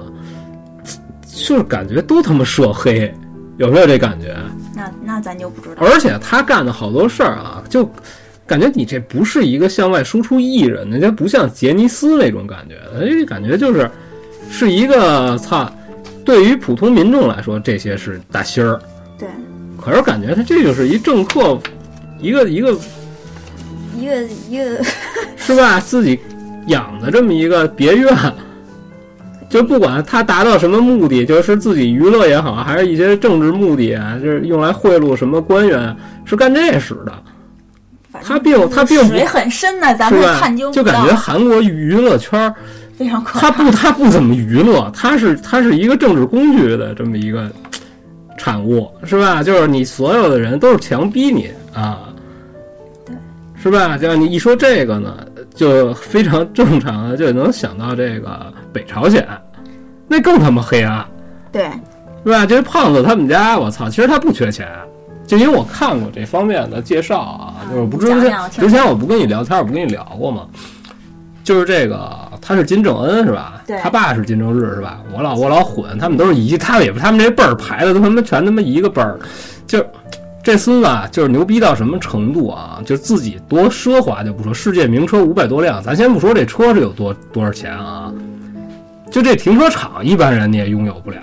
[1.24, 3.12] 就是感觉都他妈涉黑，
[3.56, 4.36] 有没有这感觉？
[4.74, 5.76] 那那咱就不知道。
[5.78, 7.90] 而且他干的好多事儿啊，就
[8.46, 13.90] 感觉你这不是一个向外输出艺人人家不像杰尼斯那种感觉，哎，感觉就是
[14.50, 15.70] 是一个操，
[16.26, 18.78] 对于普通民众来说，这些是大星儿，
[19.16, 19.28] 对，
[19.80, 21.58] 可是感觉他这就是一政客，
[22.20, 22.76] 一个一个
[23.96, 24.84] 一个一个，
[25.38, 25.78] 是吧？
[25.78, 26.18] 自己
[26.66, 28.12] 养的这么一个别院，
[29.48, 37.12] 就不管他达到什么目的，就是自己娱乐也好，还是一些政治目的啊，就是用来贿赂什么官员，是干这使的，
[38.20, 40.72] 他并他并不水很深的，咱们探究？
[40.72, 42.52] 就感觉韩国娱乐圈儿，
[42.96, 43.50] 非常可他。
[43.50, 47.50] 不他不怎么娱乐，他是他是一个政治工具的这么一个
[48.38, 49.42] 产物，是吧？
[49.42, 52.08] 就是你所有的人都是强逼你啊，
[53.04, 53.14] 对，
[53.62, 53.96] 是吧？
[53.98, 55.16] 就你一说这个呢，
[55.54, 59.26] 就非常正常的就能想到这个北朝鲜，
[60.08, 61.04] 那更他妈黑暗，
[61.52, 61.70] 对，
[62.24, 62.46] 是吧？
[62.46, 64.68] 这胖子他们家，我操，其实他不缺钱。
[65.26, 70.46] 就因为我看过这方面的介绍啊，就是不之前之前我不跟你聊天，我不跟你聊过吗？
[71.42, 73.60] 就是这个，他是金正恩是吧？
[73.66, 75.00] 对他爸是金正日是吧？
[75.12, 79.18] 我老我老混，他们都是一，他们也不，他们这辈儿排的都他妈全他妈一个辈儿，
[79.66, 79.84] 就
[80.44, 82.80] 这孙子啊，就是牛逼到什么程度啊？
[82.84, 88.12] 就自己多奢华就不说，世界名车五百多辆，咱先不说这车是有多多少钱啊，
[89.10, 91.18] 就这停车场一般人你也拥有不了。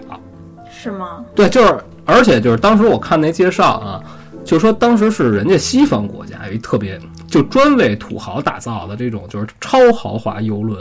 [0.70, 1.24] 是吗？
[1.34, 4.04] 对，就是，而且就是当时我看那介绍啊，
[4.44, 10.78] 就说当时是人家西方国家有一特别就专为土豪打造的这种就是超豪华游轮，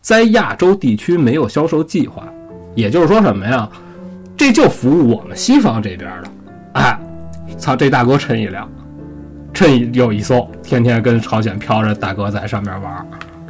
[0.00, 2.22] 在亚洲地区没有销售计划，
[2.74, 3.68] 也就是说什么呀？
[4.36, 6.30] 这就服务我们西方这边的。
[6.74, 6.98] 哎，
[7.58, 8.70] 操，这大哥趁一辆，
[9.52, 13.06] 趁一有一艘，天天跟朝鲜飘着大哥在上面玩儿。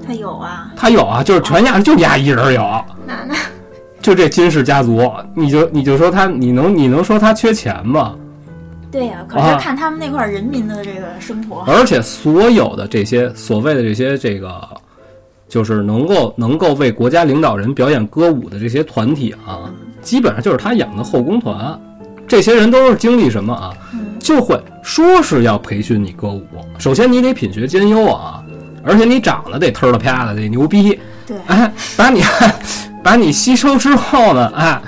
[0.06, 2.62] 他有啊，他有啊，就是全亚就亚一人有。
[3.06, 3.34] 哪呢
[4.00, 8.14] 就这金氏家族，你就你就说他，你能你能说他缺钱吗？
[8.90, 14.66] 对呀、可啊是看他们那块人民的这个生活，而且所有的这些所谓的这些这个，
[15.48, 19.72] 就是能够能够为国家领导人表演歌舞的这些团体啊，
[20.02, 21.78] 基本上就是他养的后宫团。
[22.26, 23.72] 这些人都是经历什么啊？
[24.20, 26.44] 就会说是要培训你歌舞，
[26.78, 28.44] 首先你得品学兼优啊，
[28.84, 32.20] 而且你长得得忒了啪的，得牛逼，对，哎，把你
[33.02, 34.82] 把你吸收之后呢，哎，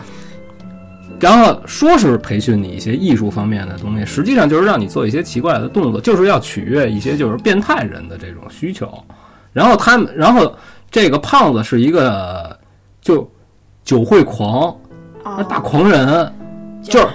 [1.18, 8.92] 然后说是培训你一些艺术方面的东西，实际上就是让你做一些奇怪的动作，就是要取悦一些就是变态人的这种需求。
[9.52, 10.54] 然后他们，然后
[10.90, 12.58] 这个胖子是一个
[13.00, 13.28] 就
[13.84, 14.76] 酒会狂，
[15.24, 16.32] 哦大狂人，
[16.82, 17.06] 就是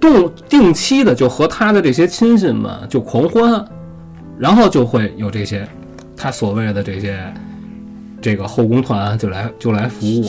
[0.00, 3.64] 动定期的就和他的这些亲信们就狂欢，
[4.38, 5.66] 然后就会有这些
[6.16, 7.32] 他所谓的这些
[8.20, 10.24] 这个后宫团就来就来服务。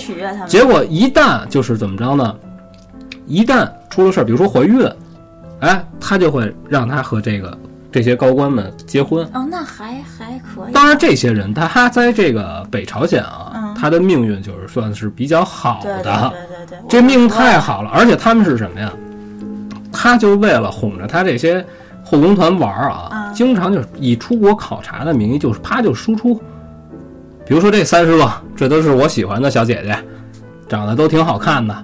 [0.48, 2.36] 结果一旦就是怎么着呢？
[3.28, 4.86] 一旦出了事儿，比如说怀孕，
[5.60, 7.58] 哎，他就会让他和这个
[7.92, 9.28] 这些高官们结婚。
[9.34, 10.74] 哦，那还还可以。
[10.74, 16.04] 当然，这些人他他在这个北朝鲜啊，嗯他的命运就是算是比较好的。
[16.04, 18.92] 对对对，这命太好了，而且他们是什么呀？
[19.92, 21.66] 他就为了哄着他这些
[22.04, 26.36] 后宫团玩儿啊，嗯经常就是以出国考察的名义，就是啪就输出。
[27.46, 29.98] 比如说这三十个，这都是我喜欢的小姐姐，
[30.70, 31.76] 长得都挺好看的。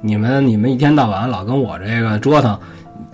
[0.00, 2.58] 你们你们一天到晚老跟我这个折腾，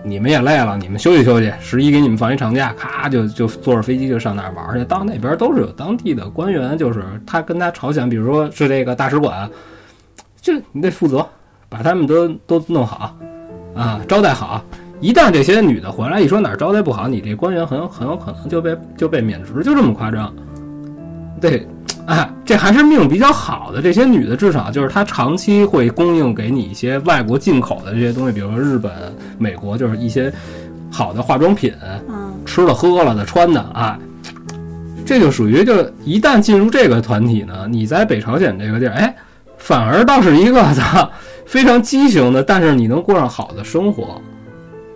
[0.06, 1.52] 你们也累了，你们休息休息。
[1.58, 4.84] 十一给你们放一长假，咔就就坐着飞机就上那儿玩去。
[4.84, 9.50] 到那边都是有当地的官员，就是他跟他朝鲜，比如说是这个大使馆，
[10.40, 11.26] 就你得负责
[11.68, 13.16] 把他们都都弄好
[13.74, 14.62] 啊，招待好。
[15.00, 20.32] 一旦这些女的回来，一说哪儿招待不好，你这官员很有很有可能就被就被免职，就这么夸张。
[21.40, 21.66] 对，
[22.06, 23.82] 哎，这还是命比较好的。
[23.82, 28.92] 这些女的至少就是她长期会供应给你一些外国进口的这些东西，比如说日本、
[29.38, 30.32] 美国，就是一些
[30.90, 31.74] 好的化妆品，
[32.08, 33.98] 嗯，吃了喝了的穿的啊。
[35.04, 39.14] 这就属于就一旦进入这个团体呢，你在北朝鲜这个地儿，哎，
[39.58, 41.10] 反而倒是一个操
[41.46, 44.20] 非常畸形的，但是你能过上好的生活，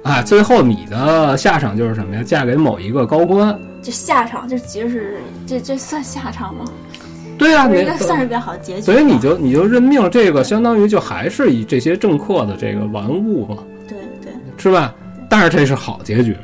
[0.02, 2.22] 啊，最后你的下场就是什么呀？
[2.24, 6.64] 嫁给某一个高官，这下场这其实是这这算下场吗？
[7.40, 8.82] 对啊，你应该算是比较好的结局。
[8.82, 13.56] 所以你就你就认命，这个相当于就还是以这些政客的这个玩物嘛，
[13.88, 14.94] 对对，是吧？
[15.28, 16.36] 但是这是好结局。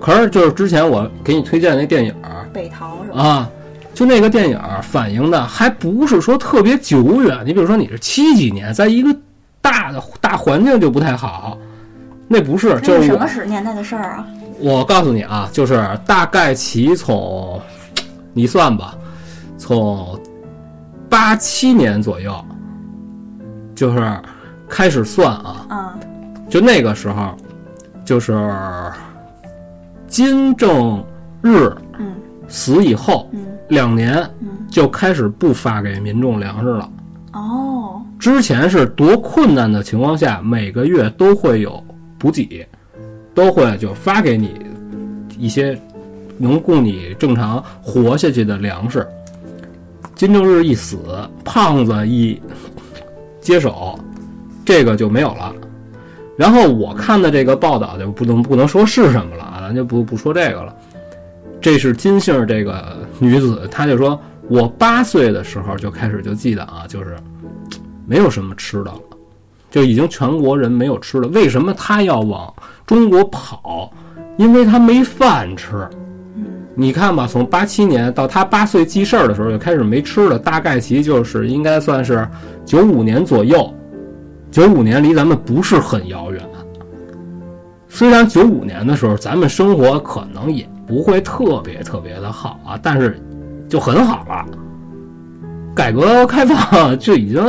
[0.00, 3.20] 可是就是之前我给你推荐那电影儿北逃是吧？
[3.20, 3.50] 啊，
[3.92, 9.14] 就那个电影儿反映的还不是说特别久远，你比如说你是七几年，在一个
[9.60, 11.58] 大的大环境就不太好，
[12.28, 14.26] 那不是，那就是什么时年代的事儿啊？
[14.58, 17.60] 我告诉你啊，就是大概其从
[18.32, 18.94] 你算吧，
[19.60, 20.18] 从
[21.06, 22.34] 八七年左右，
[23.74, 24.18] 就是
[24.66, 26.46] 开始算啊，嗯。
[26.48, 27.36] 就那个时候，
[28.02, 28.50] 就是
[30.08, 31.04] 金正
[31.42, 32.14] 日嗯。
[32.48, 33.46] 死以后嗯。
[33.68, 36.90] 两年嗯，就开始不发给民众粮食了。
[37.34, 41.84] 哦，之前是多困难的情况下，每个月都会有
[42.18, 42.66] 补给，
[43.34, 44.58] 都会就发给你
[45.38, 45.78] 一些
[46.38, 49.06] 能供你正常活下去的粮食。
[50.20, 50.98] 金正日一死，
[51.42, 52.38] 胖子一
[53.40, 53.98] 接手，
[54.66, 55.50] 这个就没有了。
[56.36, 60.76] 然后我看的这个报道就不能不能说是什么了啊，咱就不不说这个了。
[61.58, 67.16] 这是金姓这个女子，她就说，我八岁的时候就开始就记得啊，就是
[68.04, 69.00] 没有什么吃的了，
[69.70, 71.28] 就已经全国人没有吃的。
[71.28, 72.52] 为什么她要往
[72.84, 73.90] 中国跑？
[74.36, 75.88] 因为她没饭吃。
[76.74, 82.26] 你看吧，从八七年到他八岁记事儿的时候就开始没吃的，大概其就是应该算是
[82.64, 83.72] 九五年左右。
[84.50, 86.42] 九五年离咱们不是很遥远，
[87.88, 93.20] 虽然九五年的时候咱们生活可能也不会特别特别的好啊，但是
[93.68, 94.46] 就很好了。
[95.72, 97.42] 改革开放 就已经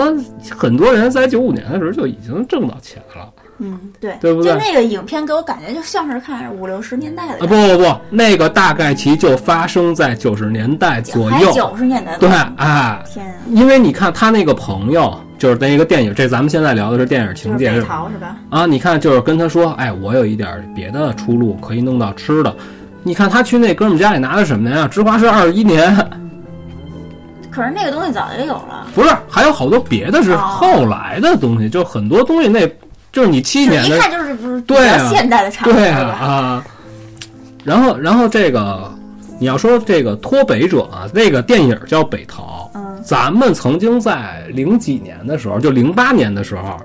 [0.55, 3.31] 很多人在九五年的时候就已经挣到钱了
[3.63, 7.39] 嗯对，对不对就那个影片给我感觉就像是看五六十年代的啊！
[7.41, 11.29] 不不不，那个大概其就发生在九十年代左右。
[11.29, 18.35] 还九十年代对，哎，天啊，因为你看他那个朋友，就是那一个电影，这咱们现在聊的是电影情节是吧？
[18.49, 22.55] 啊，你看，就是跟他说，哎，我有一点别的出路，可以弄到吃的。
[23.03, 24.87] 你看他去那哥们家里拿的什么呀？
[24.87, 25.95] 芝华士二十一年，
[27.49, 32.71] 可是那个东西早就有了，不是，还有好多别的是哦后来的东西，就很多东西那，
[33.11, 36.11] 就是你七就年的，一看就是不是比对啊较现代的产物对啊是吧？
[36.11, 36.65] 啊。
[37.63, 38.91] 然后，然后这个
[39.39, 46.79] 你要说这个脱北者啊，那个电影叫《北逃》，嗯咱们曾经在零几年的时候，就零八年的时候，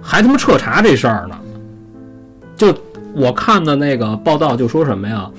[0.00, 1.38] 还他妈彻查这事儿呢。
[2.56, 2.76] 就
[3.14, 5.30] 我看的那个报道就说什么呀，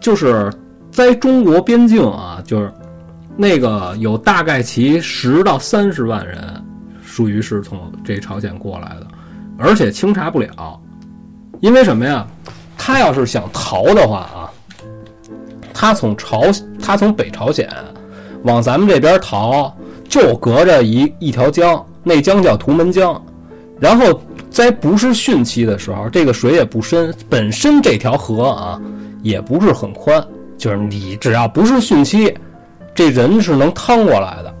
[0.00, 0.52] 就是
[0.90, 2.70] 在中国边境啊，就是
[3.36, 6.38] 那个有大概其十到三十万人，
[7.02, 9.06] 属于是从这朝鲜过来的，
[9.58, 10.80] 而且清查不了，
[11.60, 12.26] 因为什么呀？
[12.76, 14.48] 他要是想逃的话啊，
[15.74, 16.44] 他从朝
[16.80, 17.68] 他从北朝鲜
[18.44, 19.76] 往咱们这边逃，
[20.08, 23.20] 就隔着一一条江，那江叫图门江。
[23.80, 28.80] 然后在不是汛期的时候，这个水也不深，本身这条河啊
[29.22, 30.24] 也不是很宽，
[30.56, 32.32] 就是你只要不是汛期，
[32.94, 34.54] 这人是能趟过来的。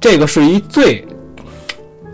[0.00, 1.06] 这个是一最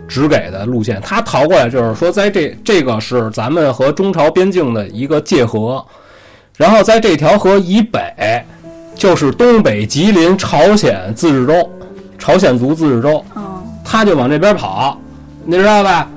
[0.09, 5.85] 直给的路线，他逃过来就是说，在这这个是咱们和中朝边境的一个界河，
[6.57, 8.43] 然后在这条河以北
[8.95, 11.69] 就是东北吉林朝鲜自治州，
[12.17, 14.99] 朝鲜族自治州，嗯，他就往这边跑，
[15.45, 16.09] 你知道吧？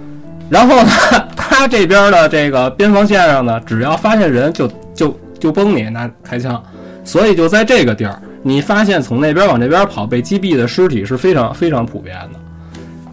[0.48, 0.90] 然后呢，
[1.36, 6.60] 他这边的这个边防线上呢，只要发现人就就就崩你，拿开枪，
[7.04, 12.40] 所以就在这个地儿，你发现从那边往这边跑被击毙的尸体是非常非常普遍的。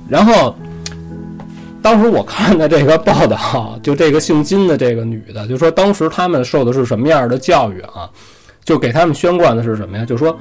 [0.07, 0.55] 然后，
[1.81, 8.09] 当时我看的这个报道，就这个姓金的这个女的，就说当时他们受的是什么样的教育啊？
[8.65, 10.05] 就给他们宣贯的是什么呀？
[10.05, 10.37] 就说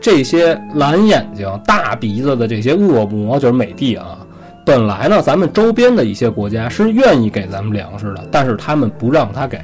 [0.00, 4.18] 这些蓝眼睛、大鼻子的这些恶魔，就是美帝啊。
[4.64, 9.60] 本来呢，咱们周边的一些国家是愿意给咱们粮食的，但是他们不让他给，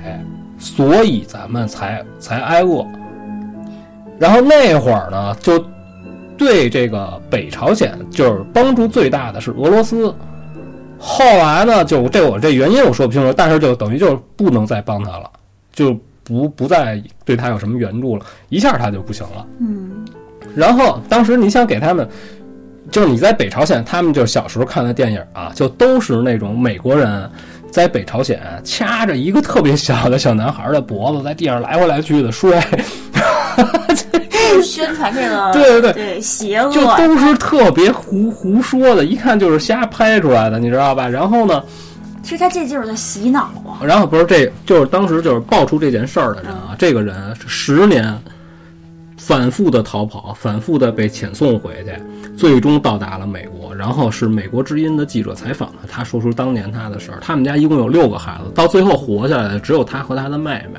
[0.59, 2.87] 所以咱们才才挨饿。
[4.19, 5.63] 然后那会儿呢，就
[6.37, 10.15] 对这个北朝鲜就是帮助最大的是俄罗斯。
[11.07, 15.31] 后来呢，就这我这原因我说不清楚，但是就等于就不能再帮他了，
[15.71, 19.47] 就不不再对他有什么援助了，一下他就不行了。
[19.59, 19.91] 嗯，
[20.57, 22.09] 然后当时你想给他们，
[22.91, 27.31] 就是你在北朝鲜，他们就小时候看的电影啊，就都是那种美国人
[27.71, 32.59] 在北朝鲜掐着一个特别小的小男孩的脖子，在地上来回来去的摔，
[34.49, 41.09] 就是宣传这个对对对对邪恶，就都是特别胡胡说的，一看就是瞎拍出来的，你知道吧？
[41.09, 41.63] 然后呢，
[42.23, 43.81] 其实他这就是在洗脑啊。
[43.83, 48.17] 然后不是这就是当时就是爆出这件事儿的人啊，这个人是十年
[49.17, 51.93] 反复的逃跑，反复的被遣送回去，
[52.37, 53.75] 最终到达了美国。
[53.75, 57.19] 然后是美国之音的记者采访他，他说出当年他的事儿。
[57.21, 60.79] 他们家一共有六个孩子，到最后活下来的只有他和他的妹妹。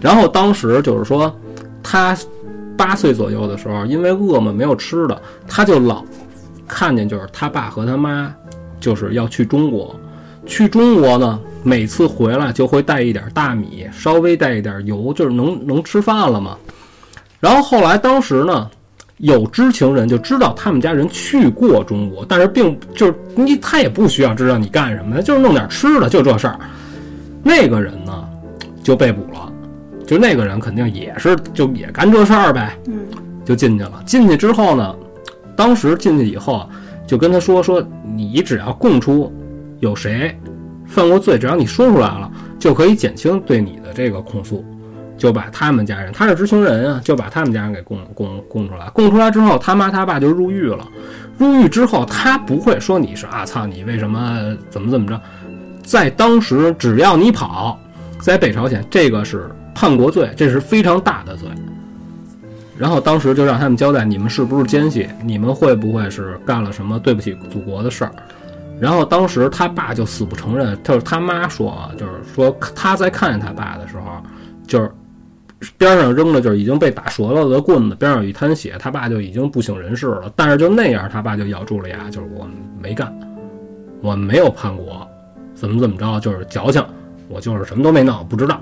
[0.00, 1.32] 然后当时就是说，
[1.84, 2.16] 他
[2.76, 6.04] 八岁左右的时候，因为饿嘛没有吃的，他就老
[6.66, 8.34] 看见就是他爸和他妈
[8.78, 9.94] 就是要去中国。
[10.44, 16.56] 去中国呢，每次回来就会带一点大米，稍微带一点油，就是能能吃饭了嘛。
[17.40, 18.70] 然后后来当时呢，
[19.18, 26.56] 有知情人就知道他们家人去过中国，但是并就是你他也不需要知道你干什么的，就是弄点吃的，就这事儿。
[27.42, 28.24] 那个人呢
[28.82, 29.52] 就被捕了，
[30.06, 33.06] 就那个人肯定也是就也干这事儿呗，嗯，
[33.44, 34.02] 就进去了。
[34.06, 34.94] 进去之后呢，
[35.56, 36.68] 当时进去以后啊，
[37.06, 37.84] 就跟他说说，
[38.14, 39.32] 你只要供出
[39.80, 40.38] 有谁
[40.86, 44.64] 犯过罪，只要你说出来了，就可以减轻对你的这个控诉，
[45.18, 48.88] 就把他们家人，他是知情人啊，就把他们家人给供供供出来。
[48.90, 50.86] 供出来之后，他妈他爸就入狱了。
[51.36, 55.20] 入狱之后，他不会说你是啊操你为什么怎么怎么着，
[55.82, 57.78] 在当时只要你跑，
[58.20, 61.46] 在北朝鲜这个是叛国罪，这是非常大的罪。
[62.78, 65.06] 然后当时就让他们交代，你们是不是奸细？
[65.22, 68.12] 你们会不会是干了什么对不起祖国的事儿？
[68.80, 74.22] 然后当时他爸就死不承认，就是他妈说啊，就是说他在看见他爸的时候，
[74.66, 74.90] 就是
[75.76, 80.32] 边上扔的就是已经被打折了的棍子，边上有一滩血，他爸就已经不省人事了。
[80.34, 82.48] 但是就那样，他爸就咬住了牙，就是我
[82.80, 83.14] 没干，
[84.00, 85.06] 我没有叛国，
[85.54, 86.82] 怎么怎么着，就是矫情，
[87.28, 88.58] 我就是什么都没弄，不知道。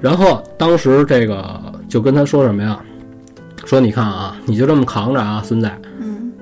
[0.00, 2.78] 然后当时这个就跟他说什么呀？
[3.64, 5.68] 说你看啊，你就这么扛着啊，孙子，
[6.00, 6.32] 嗯，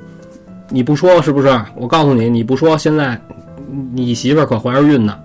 [0.68, 1.48] 你不说是不是？
[1.74, 3.18] 我告诉你，你不说，现在
[3.94, 5.18] 你媳妇儿可怀着孕呢。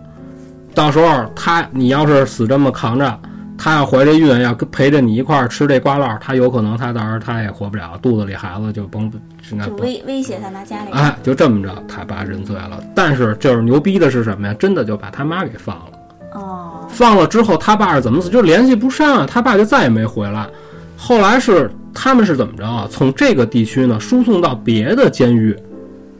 [0.74, 3.20] 到时候她，你要是死这么扛着，
[3.58, 9.12] 她要怀着孕，要陪着你一块儿吃这瓜烙，她有可能她到时候她也活不了，肚子里孩子就甭
[9.42, 12.82] 是那甭就威威胁他拿家里人，哎，就这么着，他爸认罪了。
[12.96, 14.54] 但是就是牛逼的是什么呀？
[14.54, 15.99] 真的就把他妈给放了。
[16.34, 18.30] 哦，放了之后，他爸是怎么死？
[18.30, 20.48] 就联系不上啊，他爸就再也没回来。
[20.96, 22.88] 后来是他们是怎么着啊？
[22.92, 25.56] 从这个地区呢输送到别的监狱，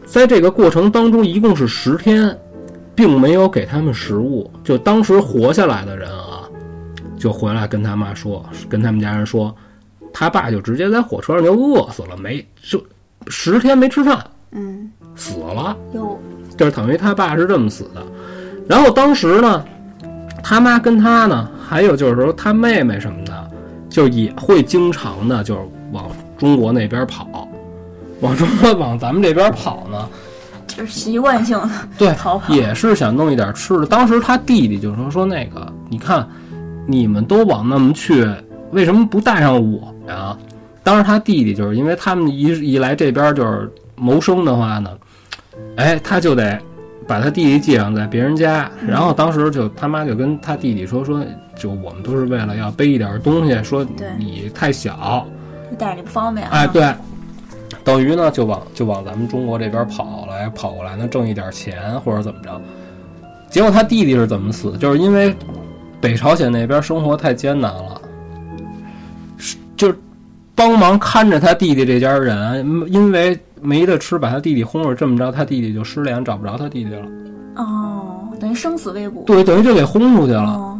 [0.04, 2.36] 在这个过程当中一共是十天，
[2.94, 4.50] 并没有给他们食物。
[4.64, 6.42] 就当时活下来的人啊，
[7.16, 9.54] 就回来跟他妈说，跟他们家人说，
[10.12, 12.82] 他爸就直接在火车上就饿死了，没就
[13.28, 14.18] 十天没吃饭，
[14.52, 15.76] 嗯，死了。
[15.92, 16.18] 有，
[16.56, 18.02] 就是等于他爸是这么死的。
[18.66, 19.64] 然后当时呢，
[20.42, 23.50] 他妈跟他呢，还有就是说他妹妹什么的，
[23.88, 25.60] 就也会经常的，就是
[25.92, 27.48] 往中国那边跑，
[28.20, 30.08] 往中国往咱们这边跑呢。
[30.66, 31.68] 就是习惯性的
[31.98, 33.86] 对逃跑，也是想弄一点吃的。
[33.86, 36.26] 当时他弟弟就说说那个，你看
[36.86, 38.24] 你们都往那么去，
[38.70, 40.36] 为什么不带上我呀？
[40.82, 44.90] 当时他弟弟就是因为他们一一来这边就是谋生的话呢，
[45.76, 46.58] 哎，他就得
[47.10, 51.20] 把他弟弟寄养在别人家，然后当时就他妈就跟他弟弟说说，
[51.56, 53.84] 就我们都是为了要背一点东西，说
[54.16, 55.26] 你太小，
[55.76, 56.50] 带着你不方便啊。
[56.52, 56.94] 哎，对，
[57.82, 62.60] 等于呢就往就往咱们中国这边跑来，跑过来呢挣一点钱或者怎么着。
[63.50, 64.78] 结果他弟弟是怎么死？
[64.78, 65.34] 就是因为
[66.00, 68.00] 北朝鲜那边生活太艰难了，
[70.54, 77.06] 帮忙看着他弟弟这家人，因为没得吃，把他弟弟轰着，这么着他弟弟就失联，找不着他弟弟了。
[77.56, 79.22] 哦，等于生死未卜。
[79.26, 80.42] 对，等于就给轰出去了。
[80.42, 80.78] 哦，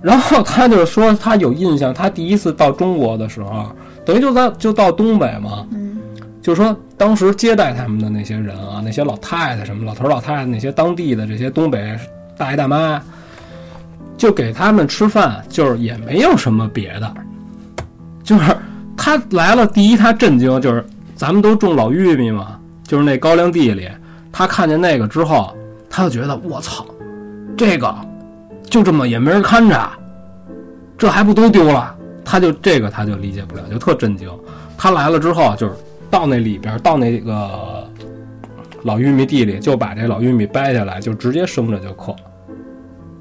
[0.00, 3.66] 然后他就说他有印象，他第一次到中国的时候，
[4.04, 5.98] 等于就在就到东北嘛，嗯，
[6.40, 11.96] 就是说当时接待他们的那些人啊，那些老太太什么老头老太太，那些当地的这些东北
[12.36, 13.02] 大爷大妈，
[14.16, 17.14] 就给他们吃饭，就是也没有什么别的，
[18.22, 18.56] 就是
[19.06, 20.84] 他来了，第一他震惊，就是
[21.14, 23.88] 咱们都种老玉米嘛，就是那高粱地里，
[24.32, 25.56] 他看见那个之后，
[25.88, 26.84] 他就觉得我操，
[27.56, 27.94] 这个
[28.64, 29.88] 就这么也没人看着，
[30.98, 31.94] 这还不都丢了？
[32.24, 34.28] 他就这个他就理解不了，就特震惊。
[34.76, 35.74] 他来了之后，就是
[36.10, 37.88] 到那里边，到那个
[38.82, 42.12] 老玉米地里，就把这老玉米掰下来，就直接生着就嗑，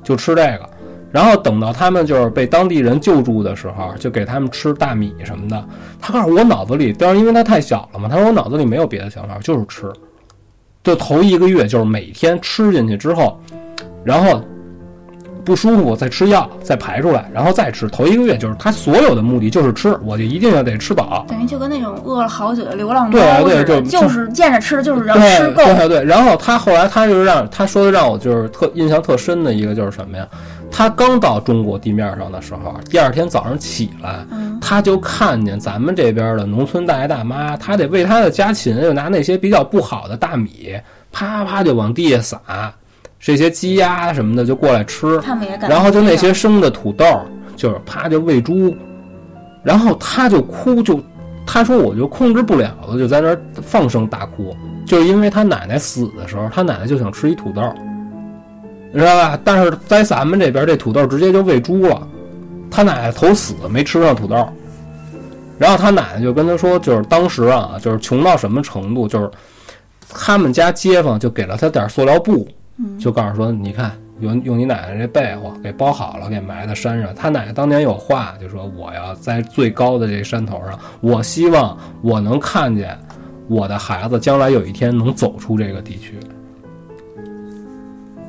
[0.01, 0.67] 就吃这个。
[1.15, 5.65] 然后等到他们就是被当地人救助的时候，就给他们吃大米什么的。
[5.97, 9.89] 他告诉我脑子里，当然因为他太小了嘛，他说我脑子里没有别的想法，就是吃。
[10.83, 13.39] 就头一个月，就是每天吃进去之后，
[14.03, 14.43] 然后
[15.45, 17.87] 不舒服再吃药，再排出来，然后再吃。
[17.87, 21.25] 头一个月就是他所有的目的就是吃，我就一定要得吃饱。
[21.29, 25.63] 等于就跟那种饿了好久的流浪猫对对就就是见着吃就是让吃够。
[25.63, 30.27] 对对，然后他后来他就让他说的让我就是特印象特深的一个就是什么呀？
[30.77, 40.75] 他刚到中国地面上的时候，第二天早上起来，嗯他就看见咱们这边的农村大爷大妈，他得为他的家禽，就拿那些比较不好的大米，
[41.13, 42.73] 啪啪就往地下撒，
[43.21, 45.17] 这些鸡鸭什么的就过来吃。
[45.21, 45.69] 他们也感。
[45.69, 47.05] 然后就那些生的土豆，
[47.55, 48.75] 就是啪就喂猪，
[49.63, 51.01] 然后他就哭，就
[51.45, 54.53] 他说我就控制不了了，就在那儿放声大哭，
[54.85, 57.61] 就是因为他奶奶死的时候，他奶奶就想吃一土豆，
[58.95, 59.37] 你知道吧？
[59.43, 62.07] 但是在咱们这边，这土豆直接就喂猪了，
[62.71, 64.47] 他奶奶头死没吃上土豆，
[65.59, 69.29] 然后他奶奶就跟他说，就是当时啊，就是穷到什么程度，就是
[70.07, 73.91] 他们家街坊就给了他点塑料布，嗯就告诉说，你看，
[74.21, 77.13] 用用你奶奶这被窝给包好了，给埋在山上。
[77.13, 82.97] 他奶奶当年有话，就说我要在最高的这山头上，我希望我能看见
[83.49, 86.17] 我的孩子将来有一天能走出这个地区。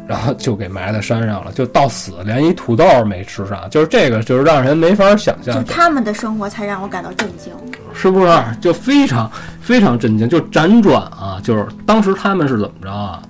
[0.07, 7.53] 然后就给埋在山上了，就到死连一土豆没吃上，就是这个，就是让人没法想象就，他们的生活才让我感到震惊。
[7.93, 8.33] 是不是？
[8.61, 9.31] 就非常
[9.61, 11.41] 非常震惊，就辗转啊！
[11.43, 13.23] 就是当时他们是怎么着啊？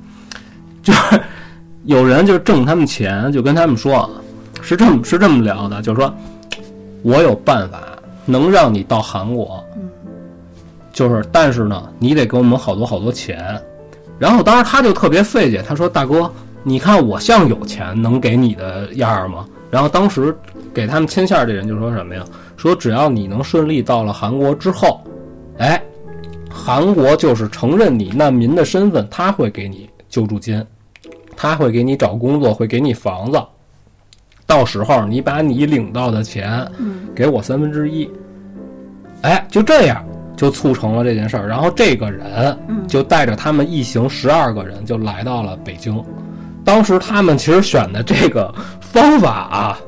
[0.82, 1.20] 就是
[1.84, 4.10] 有人就挣他们钱，就跟他们说啊，
[4.60, 6.12] 是这么是这么聊的，就是说
[7.02, 7.78] 我有办法
[8.24, 9.88] 能让你到韩国，嗯，
[10.92, 13.58] 就是但是呢，你得给我们好多好多钱。
[14.18, 16.32] 然后当时他就特别费解，他说：“大哥，
[16.68, 20.36] 你看我像有钱能给你的样儿吗？”然后当时
[20.74, 22.24] 给他们牵线儿这人就说什么呀？
[22.56, 25.00] 说只要你能顺利到了韩国之后，
[25.58, 25.80] 哎，
[26.50, 30.64] 韩国就是承认你难民的身份，他会给你救助金，
[31.36, 33.40] 他会给你找工作，会给你房子。
[34.44, 38.10] 到时候你把你领到的钱嗯给我三分之一，
[39.22, 40.04] 哎，就这样
[40.36, 41.46] 就促成了这件事儿。
[41.46, 46.02] 然后这个人嗯就带着他们一行十二个人就来到了北京。
[46.66, 49.78] 当时他们其实选的这个方法啊，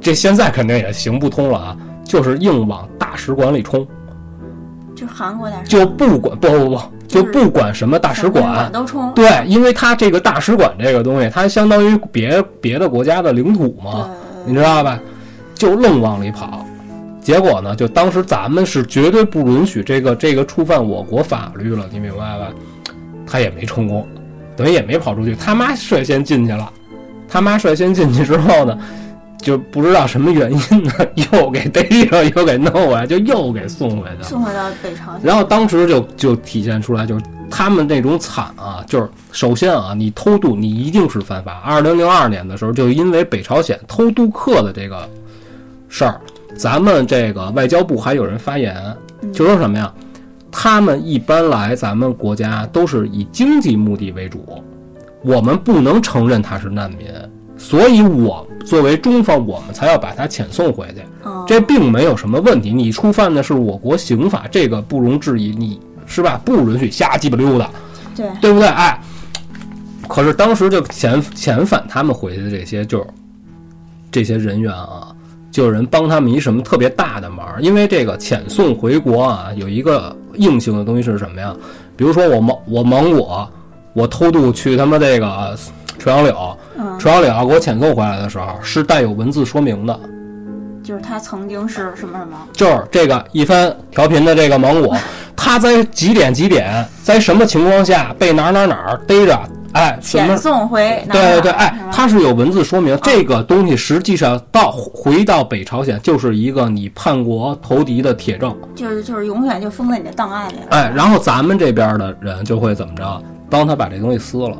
[0.00, 3.86] 这现在肯定也行不通了啊，就是硬往大使馆里冲，
[4.96, 6.76] 就韩国大使就不管不不不，
[7.06, 9.12] 就就是不管什么大使馆，都冲。
[9.12, 14.08] 对，因为他这个大使馆这个东西，它相当于别别的国家的领土嘛，
[14.46, 14.98] 你知道吧？
[15.54, 16.64] 就愣往里跑，
[17.20, 22.46] 结果呢，就当时咱们是绝对不允许这个这个触犯我国法律了，你明白吧？
[23.26, 24.08] 他也没成功，
[24.60, 26.70] 等于也没跑出去，他妈率先进去了，
[27.26, 28.78] 他妈率先进去之后呢，
[29.38, 30.92] 就不知道什么原因呢，
[31.32, 34.22] 又给逮着，又给弄回来，就又给送回去了。
[34.24, 35.20] 送回到北朝鲜。
[35.22, 41.62] 然后当时就就体现出来，就是他们那种惨啊，就是首先啊，你偷渡你一定是犯法。
[41.64, 45.08] 二零零二年的时候，就因为北朝鲜偷渡客的这个
[45.88, 46.20] 事儿，
[46.54, 48.76] 咱们这个外交部还有人发言，
[49.32, 49.90] 就说什么呀？
[50.50, 54.44] 他们一般来咱们国家都是以经济目的为主，
[55.22, 57.06] 我们不能承认他是难民，
[57.56, 61.02] 所以我作为中方，我们才要把他遣送回去。
[61.22, 62.72] 哦，这并没有什么问题。
[62.72, 66.40] 你触犯的是我国刑法，这个不容置疑，你是吧？
[66.44, 67.70] 不允许瞎鸡巴溜达，
[68.16, 68.66] 对，对不对？
[68.68, 69.00] 哎，
[70.08, 73.06] 可是当时就遣遣返他们回去的这些，就是
[74.10, 75.14] 这些人员啊，
[75.50, 81.54] 就有人帮他们一什么特别大的忙，因为这个遣送回国啊，有一个硬性的东西是什么呀？
[81.96, 83.28] 比如说我蒙我蒙古，
[83.92, 85.56] 我偷渡去他妈这个
[85.98, 86.56] 垂杨柳，
[86.98, 90.00] 垂杨柳给我遣送回来的时候，是带有文字说明的。
[90.82, 94.96] 就是他曾经是什么什么，就是这个一番调频的这个芒果，
[95.36, 99.38] 他在几点几点，在什么情况下被哪儿哪儿哪儿逮着，
[99.72, 100.36] 哎，遣？
[100.36, 102.98] 送回对对对，哎是，吧它是有文字说明。
[103.02, 108.56] 这个东西实际上到回到北朝鲜，就是一个你叛国投敌的铁证。
[108.74, 110.66] 就是就是永远就封在你的档案里了。
[110.70, 114.56] 哎，然后咱们这边的人就会怎么着，帮他把这东西撕了。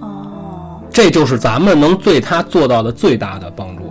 [0.00, 3.90] 哦，这就是咱们能对他做到的最大的帮助了。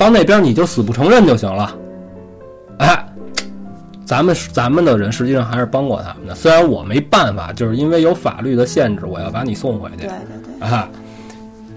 [0.00, 1.76] 对，到那边你就死不承认就行了。
[2.78, 3.06] 哎，
[4.06, 10.08] 咱们咱们的人实际上还是帮过他们的，虽然我没办法，就是因为有法律的限制，我要把你送回去对。
[10.08, 10.88] 对对，啊，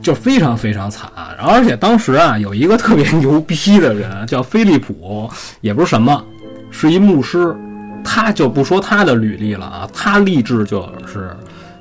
[0.02, 1.12] 就非常非常惨。
[1.38, 6.24] 然后而且当时啊，有一个特别牛逼的人叫菲利普，也不是什么，
[6.72, 7.54] 是一牧师。
[8.06, 11.34] 他就不说他的履历了啊，他立志就是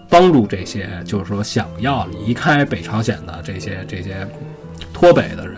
[0.09, 4.27] 帮助这些，就是说想要离开北朝鲜的这些这些
[4.93, 5.57] 脱北的人。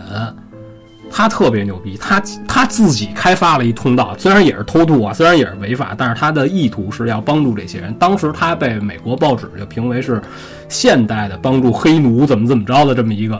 [1.17, 7.93] 他特别牛逼，他他自己开发了一通道，虽然也是偷渡啊，虽然也是违法，但是他的意图是要帮助这些人。
[7.93, 10.21] 当时他被美国报纸就评为是
[10.67, 13.39] 现代的帮助黑奴怎么怎么着的这么一个，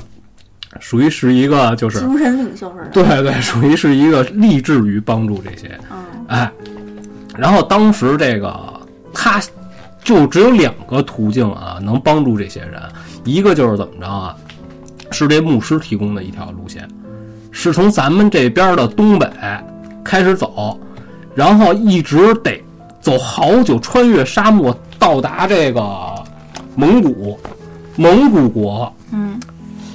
[0.79, 2.89] 属于是一个就是精神领袖似的。
[2.91, 5.97] 对对，属于是一个立志于帮助这些，嗯，
[6.27, 6.49] 哎，
[7.37, 8.57] 然后当时这个
[9.13, 9.41] 他
[10.01, 12.81] 就只有两个途径啊，能帮助这些人，
[13.25, 14.33] 一个就是怎么着啊，
[15.11, 16.87] 是这牧师提供的一条路线，
[17.57, 19.25] 是从咱们这边的东北
[20.03, 20.77] 开始走，
[21.33, 22.61] 然后一直得
[22.99, 25.81] 走好久，穿越沙漠到达这个
[26.75, 27.39] 蒙古，
[27.95, 29.39] 蒙古国嗯，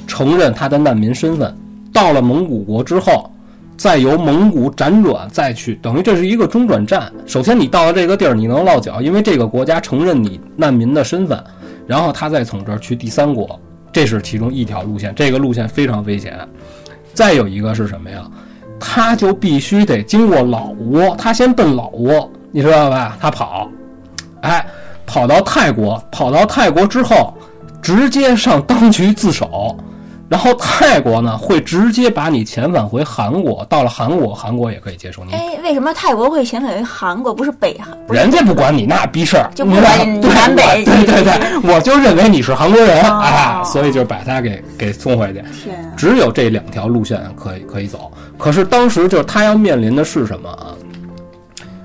[0.06, 1.54] 承认他的难民身份。
[1.92, 3.30] 到了蒙古国之后，
[3.76, 7.12] 再由蒙古辗转再去，等于这是一个中转站。
[7.26, 11.38] 首先你到了这个地儿，你能落脚，因为这个国家承认你难民的身份，
[11.86, 13.60] 然后他再从这儿去第三国，
[13.92, 15.14] 这是其中一条路线。
[15.14, 16.38] 这个路线非常危险。
[17.14, 18.22] 再有一个是什么呀？
[18.78, 23.16] 他就必须得经过老挝，他先奔老挝，你知道吧？
[23.20, 23.68] 他跑，
[24.40, 24.64] 哎，
[25.04, 27.34] 跑到泰国，跑到泰国之后，
[27.82, 29.76] 直接上当局自首。
[30.30, 35.32] 然后泰国呢会直接把你遣返回韩国，到了韩国，韩国也可以接受你。
[35.32, 37.98] 哎，为什么泰国会遣返回韩国，不是北韩？
[38.08, 45.42] 人家不管你那逼事儿，就不管 你南北对对对，我就认为你是韩国人哦啊，所以就把他给给送回去。
[45.52, 45.92] 天啊！
[45.96, 48.12] 只有这两条路线可以可以走。
[48.38, 50.70] 可是当时就是他要面临的是什么啊？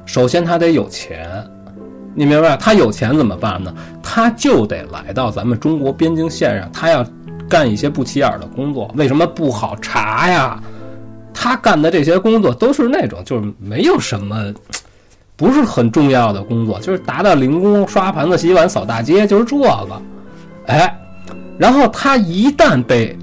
[0.05, 1.27] 首先他得有钱，
[2.13, 2.55] 你明白？
[2.55, 3.73] 他有钱怎么办呢？
[4.03, 7.03] 他就得来到咱们中国边境线上，他要
[7.49, 8.91] 干一些不起眼的工作。
[8.95, 10.61] 为什么不好查呀？
[11.33, 14.53] 他干的这些工作都是那种就是没有什么。
[15.37, 20.01] 不是很重要的工作，就是达到零工、刷盘子、洗碗、扫大街，就是这个。
[20.67, 20.97] 哎，
[21.57, 23.19] 然后他一旦被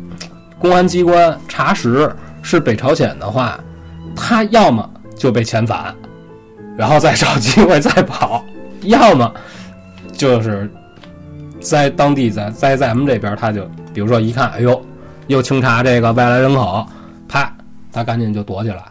[0.59, 3.59] 公安机关查实是北朝鲜的话，
[4.15, 5.95] 他要么就被遣返，
[6.77, 8.45] 然后再找机会再跑，
[8.83, 9.33] 要么
[10.13, 10.71] 就是
[11.63, 14.81] 在当地在在咱们这边，他就比如说一看，哎呦，
[15.29, 16.87] 又清查这个外来人口，
[17.29, 17.55] 啪，
[17.91, 18.83] 他赶紧就躲起来。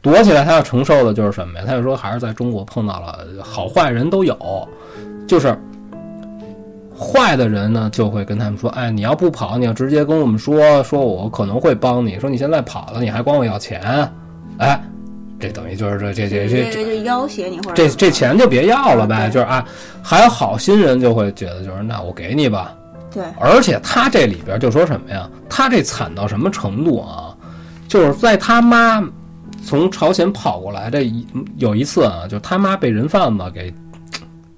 [0.00, 1.64] 躲起来，他要承受的就是什么呀？
[1.66, 4.68] 他就说还是在中国碰到了好坏人都有，
[5.26, 5.56] 就是
[6.96, 14.08] 坏的人呢就会跟他们说，哎，你要不跑，你要直接跟我们说，说我可能会帮你，说你现在跑了，你还管我要钱，
[14.58, 14.80] 哎，
[15.40, 19.64] 这等于就是这这这这这这要挟你或者这这钱就别要了呗，就是啊，
[20.02, 22.74] 还有好心人就会觉得就是那我给你吧，
[23.12, 25.28] 对，而且他这里边就说什么呀？
[25.48, 27.34] 他这惨到什么程度啊？
[27.86, 29.02] 就是在他妈
[29.64, 31.26] 从朝鲜跑过来这一
[31.56, 33.72] 有一次啊，就他妈被人贩子给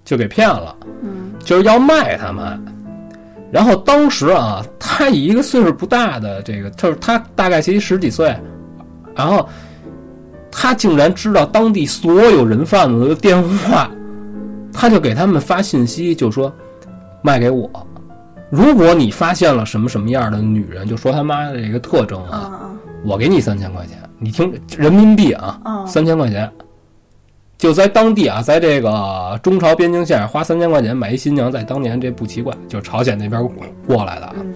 [0.04, 2.58] 就给骗了，嗯，就是要卖他妈。
[3.52, 8.34] 然后当时啊，他以一个岁数不大的这个，就是他大概其实十几岁，
[9.14, 9.48] 然后
[10.50, 13.90] 他竟然知道当地所有人贩子的电话，
[14.72, 16.52] 他就给他们发信息，就说
[17.22, 17.70] 卖给我。
[18.50, 22.68] 如果你发现了什么什么样的女人，就说他妈的这个特征啊，
[23.04, 25.86] 我给你三千块钱，你听人民币啊，啊！
[25.86, 26.50] 三千块钱，
[27.56, 33.40] 就在当地啊，在这个中朝边境线上花三千块钱买一新娘，在当年这不奇怪，就是朝鲜那边
[33.86, 34.34] 过来的啊。
[34.40, 34.52] 嗯，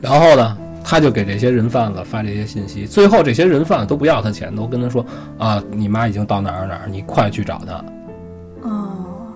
[0.00, 5.04] 然后呢，他就给这些人贩子发这些信息，最后这些人贩子都不要他钱，都跟他说
[5.38, 7.84] 啊，你妈已经到哪儿哪儿，你快去找她。
[8.68, 8.90] 哦，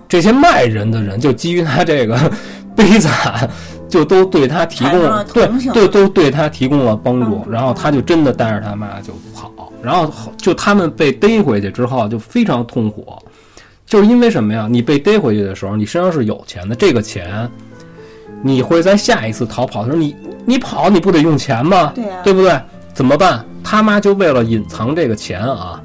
[0.07, 2.17] 这些卖人的人就基于他这个
[2.75, 3.49] 悲惨，
[3.89, 13.05] 就都对他提供了对对都对他提供了帮，助然后他就真的带着他妈就跑，然后就他们被逮回去之后就非常痛苦，
[13.85, 14.67] 就是因为什么呀？
[14.69, 17.49] 你被逮回去的时候，你身上是有钱的，这个钱
[18.43, 20.15] 你会在下一次逃跑的时候，你
[20.49, 21.91] 你跑你不得用钱吗？
[21.93, 22.57] 对啊，对不对？
[22.93, 23.43] 怎么办？
[23.61, 25.81] 他妈就为了隐藏这个钱啊，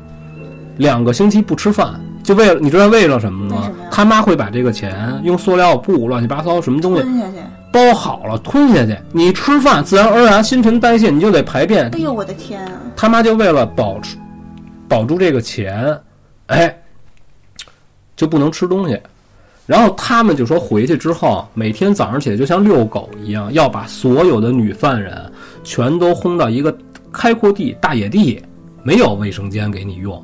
[0.77, 3.71] 两个星期不吃饭，就为了你知道为了什么吗么？
[3.91, 7.03] 他妈会把这个钱用塑料布、乱七八糟什么东西。
[7.73, 8.97] 包好了吞下去。
[9.13, 12.73] 你吃饭自然而然新陈代谢你就得排便哎，呦，我的天啊！
[12.95, 14.17] 他妈就为了保持
[14.87, 15.99] 保住这个钱，
[16.47, 16.79] 哎，
[18.15, 19.01] 就不能吃东西。
[19.67, 25.31] 然后他们就说回去之后，每天早上起来就像遛狗一样，要把所有的女犯人
[25.63, 26.77] 全都轰到一个
[27.13, 28.43] 开阔地、大野地，
[28.83, 30.21] 没有卫生间给你用，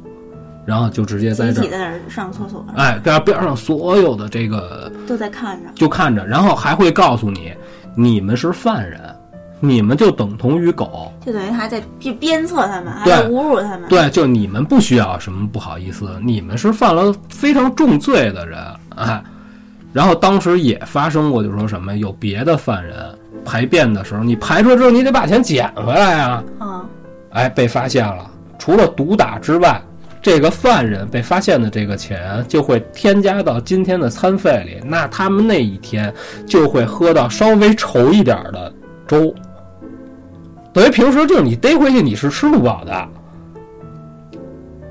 [0.67, 5.71] 然后就直接在这儿，集体在那儿上厕所，哎，边边上所有的这个都在看着。
[5.75, 7.53] 就看着，然后还会告诉你，
[7.95, 9.01] 你们是犯人，
[9.61, 13.83] 你们就等同于狗，就等于还在就鞭策他们，还对在侮辱他们。
[13.89, 18.59] 对，就你们不需要什么不好意思，你们是犯了非常重罪的人，
[18.97, 19.23] 哎。
[19.91, 22.95] 然后当时也发生过，就说什么有别的犯人
[23.43, 26.85] 排便的时候，你排出来之后，你得把钱捡回来啊，啊，
[27.31, 28.31] 哎，被发现了。
[28.59, 29.81] 除了毒打之外，
[30.21, 36.13] 这个犯人被发现的这个钱就会添加到今天的餐费里，那他们那一天
[36.47, 38.73] 就会喝到稍微稠一点的
[39.07, 39.35] 粥。
[40.79, 43.09] 等于平时就是你逮回去你是吃不饱的，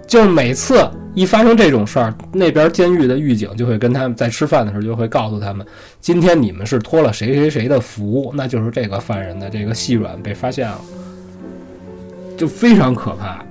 [0.06, 5.66] 就是每次一发生这种事儿，那边监狱的狱警就会跟他们在吃饭的时候就会告诉他们，
[6.02, 10.82] 今天你们是托了谁谁谁的福，那就是这个犯人的这个细软被发现了，
[12.36, 13.42] 就非常可怕。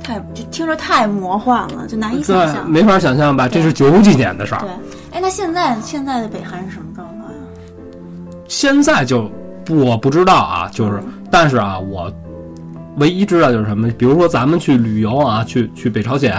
[0.00, 2.70] 太就听着太魔幻了，就难以想，象。
[2.70, 3.48] 没法想象吧？
[3.48, 4.70] 这是九几年的事儿对，，
[5.10, 7.38] 哎，那现在现在的北韩是什么状况呀？
[8.46, 9.28] 现在就
[9.64, 11.02] 不我不知道啊，就是，
[11.34, 12.08] 但是啊，我
[12.98, 16.32] 唯一知道就是什么，比如说咱们去旅游啊，去去北朝鲜，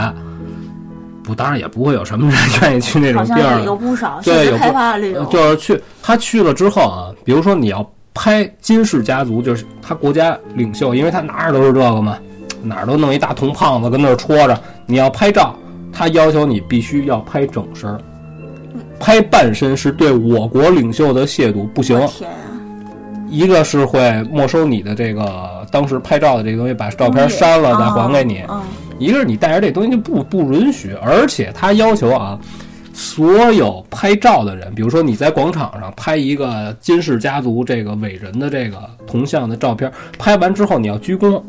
[1.22, 12.18] 不，当然也不会有什么人愿意去那种地儿了，有不少对有不甚至开发的这种，就是去他去了之后啊，比如说你要拍金氏家族，就是他国家领袖，因为他哪儿都是这个嘛，
[12.64, 15.54] 哪儿都弄一大铜胖子跟那儿戳着，你要拍照，
[15.92, 18.00] 他要求你必须要拍整身儿，
[18.98, 22.00] 拍半身是对我国领袖的亵渎，不行。
[22.08, 22.55] 天啊！
[23.30, 28.62] 一个是会没收你的这个当时拍照的这个东西，把照片删了再还给你；嗯，
[29.00, 32.40] 一个是你带着这东西就不不允许，而且他要求啊，
[32.94, 41.42] 所有拍照的人，比如说你在广场上拍一个金氏家族这个伟人的这个铜像的照片，拍完之后你要鞠躬。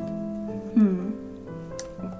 [0.75, 1.13] 嗯，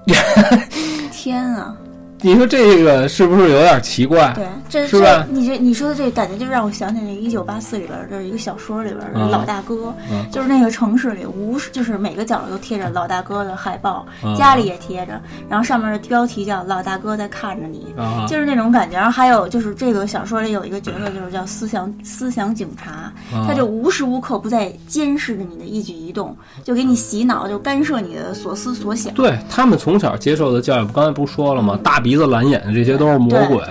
[1.11, 1.75] 天啊！
[2.21, 4.33] 你说这个是不是有点奇怪？
[4.33, 18.97] 对，这是吧你这你说的这感觉就让我想起那个《一九八四》里边儿的一个小说里边儿的嗯老大哥，嗯就是那个城市里无数就是每个角落都贴着老大哥的海报，嗯家里也贴着，然后上面的标题叫“老大哥在看着你”，啊，就是那种感觉。
[18.97, 22.91] 然后还有就是这个小说里有一个角色就是叫思想思想警察，
[23.31, 29.13] 啊他就无时无刻不在监视着你的一举一动，就给你洗脑，就干涉你的所思所想。
[29.13, 31.77] 对他们从小接受的教育，刚才不是说了吗？
[31.83, 33.61] 大鼻子蓝眼睛，这些都是魔鬼。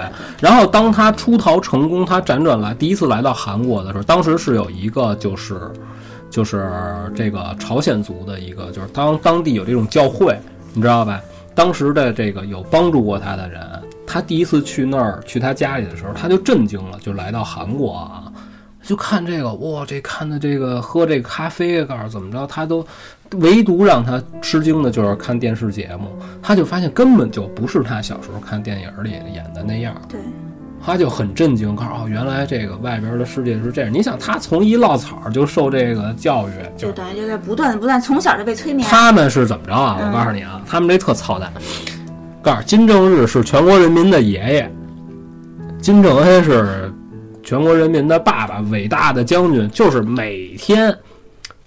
[0.43, 5.59] 然后当他出逃成功，他辗转来第一次来到韩国的时候，当时是有一个就是
[6.29, 6.71] 就是
[7.15, 10.39] 这个朝鲜族的一个，就是当当地有这种教会，
[10.75, 11.19] 你知道吧？
[11.55, 13.63] 当时的这个有帮助过他的人，
[14.07, 18.31] 他第一次去那儿去他家里的时候，他就震惊了，就来到韩国啊。
[18.83, 22.87] 就看这个，哇，这看的这个喝这个咖啡，告诉怎么着，他都
[23.39, 26.09] 唯独让他吃惊的就是看电视节目，
[26.43, 30.19] 他就发现根本就不是他小时候看电影里演的那样，对，
[30.85, 33.93] 他就很震惊，告诉哦，原来这个外边的世界是这样。
[33.93, 38.89] 你想，他从一落草就受这个教育，就就等于就在不断不断从小就被催眠。
[38.89, 39.99] 他们是怎么着啊？
[40.01, 41.53] 嗯我告诉你啊，他们这特操蛋。
[42.43, 44.73] 告诉金正日是全国人民的爷爷，
[45.81, 46.93] 金正恩是
[47.43, 49.69] 全国人民的爸爸，伟大的将军。
[49.71, 50.97] 就是每天，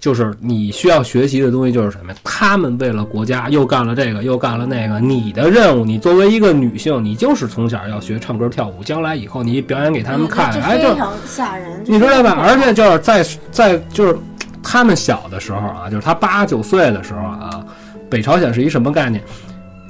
[0.00, 2.18] 就是你需要学习的东西就是什么呀？
[2.24, 4.98] 他们为了国家又干了这个，又干了那个。
[4.98, 12.36] 你的任务，你作为一个女性，你就是从小要学唱歌跳舞，将来以后你表演给他们看，这哎，就非常吓人，你知道吧？
[12.40, 14.16] 而且且就是在在就是
[14.62, 17.64] 他们小的时候啊，就是他八九岁的时候啊，
[18.08, 19.22] 北朝鲜是一什么概念？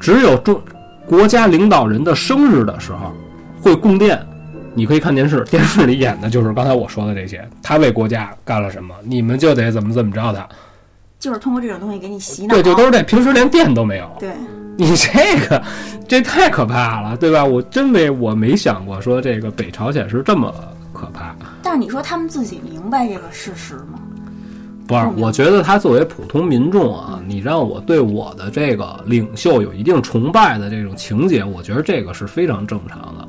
[0.01, 0.61] 只有中
[1.07, 3.13] 国家领导人的生日的时候
[3.61, 4.21] 会供电，
[4.75, 10.49] 你可以看电视，电视里演的就是刚才我说的这些，他为国家干了什么，你们就得怎么怎么着他。
[11.19, 12.55] 就是通过这种东西给你洗脑。
[12.55, 14.11] 对，就都是这，平时连电都没有。
[14.19, 14.31] 对，
[14.77, 15.63] 你这个，
[16.09, 17.45] 这太可怕了，对吧？
[17.45, 20.55] 我真没，我没想过说这个北朝鲜是这么
[20.95, 21.37] 可怕。
[21.63, 24.01] 但是你说他们自己明白这个事实吗？
[24.87, 33.29] 不是，我觉得他作为普通民众啊，你让我对我的这个领袖有一定崇拜的这种情节，我觉得这个是非常正常的，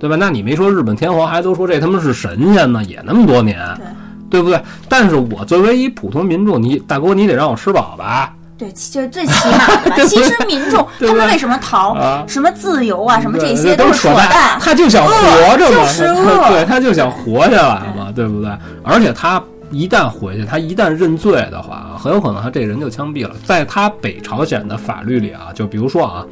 [0.00, 0.16] 对吧？
[0.18, 3.58] 那你没说日本天皇还都说这他妈是神仙呢，也那么多年。
[3.76, 3.86] 对。
[4.30, 4.62] 对不对？
[4.88, 8.32] 但是我作为一普通民众，你大哥，你得让我吃饱吧？
[8.56, 9.96] 对，就是最起码的吧。
[10.06, 12.24] 其实民众他们为什么逃？
[12.28, 14.56] 什么自由啊，什么这些都是扯淡。
[14.60, 16.02] 他就想活着嘛，就是
[16.48, 18.50] 对，他就想活下来嘛，对不对？
[18.84, 19.42] 而且他
[19.72, 23.34] 一旦回去，他一旦认罪的话，很有可能他这人就枪毙了。
[23.44, 26.24] 在他北朝鲜的法律里啊，就比如说啊，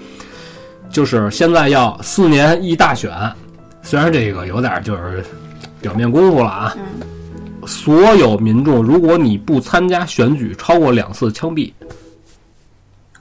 [0.88, 3.10] 就是现在要四年一大选，
[3.82, 5.24] 虽然这个有点就是
[5.80, 6.76] 表面功夫了啊。
[7.66, 11.70] 所有民众，如果你不参加选举超过两次，枪毙。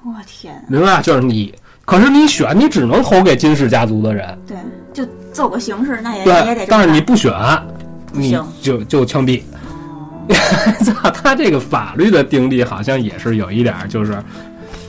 [0.06, 0.64] 我天！
[0.70, 1.02] 明白？
[1.02, 1.54] 就是你，
[1.84, 4.38] 可是你选，你只能投给金氏家族的人。
[4.48, 4.56] 对，
[4.94, 6.66] 就走个形式，那也也得。
[6.68, 7.34] 但是你不选，
[8.14, 9.42] 你就就枪毙。
[10.86, 14.18] 操，他这个法律的定力好像也是有一点，就是。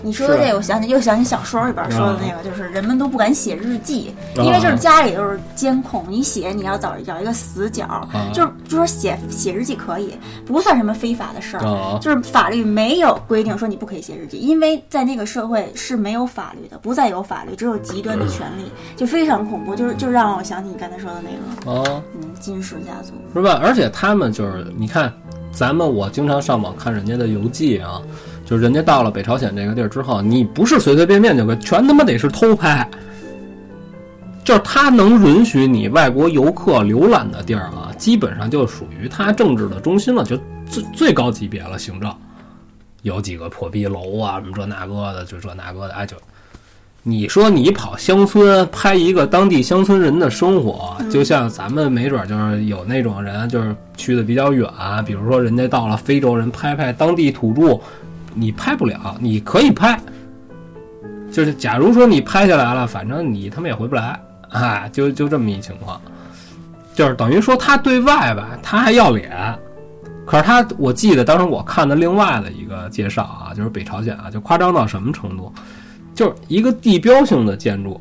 [0.03, 10.15] 你说的这个，我想起又想起小说里边说的那个，就是人们都不敢写日记，因为就是家里都是监控，你写你要找找一个死角，就是就说写写日记可以，
[10.47, 23.61] 不算什么非法的事儿，就是法律没有规定说你不可以写日记，因为在那个社会是没有法律的，不再有法律，只有极端的权利，就非常恐怖，就是就让我想起你刚才说的那个，嗯，金氏家族是吧？
[23.63, 25.13] 而且他们就是你看，
[25.51, 28.01] 咱们我经常上网看人家的游记啊。
[28.49, 32.89] 就是人家到了北朝鲜这个地儿之后，你不是随随便便就给，全他妈得是偷拍。
[34.43, 40.35] 就是他能允许你外国游客浏览的地儿啊，基本上就属于他政治的中心了，就
[40.65, 41.79] 最最高级别了。
[41.79, 42.11] 行政
[43.03, 46.17] 有几个破壁楼啊，什么这那个的，就这那个的，哎，就
[47.03, 54.67] 你说你跑乡村拍一个当地乡村人的生活，就像咱们没准就是有那种人，就是去的比较远，
[55.05, 57.79] 比如说人家到了非洲人拍拍当地土著。
[58.39, 59.99] 你拍不了，你可以拍，
[61.31, 64.21] 就是假如说你拍下来了，反正你他妈也回不来，
[64.51, 66.01] 哎，就就这么一情况，
[66.95, 69.31] 就是等于说他对外吧，他还要脸，
[70.25, 75.53] 可是他，我记得当时我看的另外的一个介绍啊，就是北朝鲜啊，就夸张到什么程度，
[76.15, 78.01] 就是一个地标性的建筑，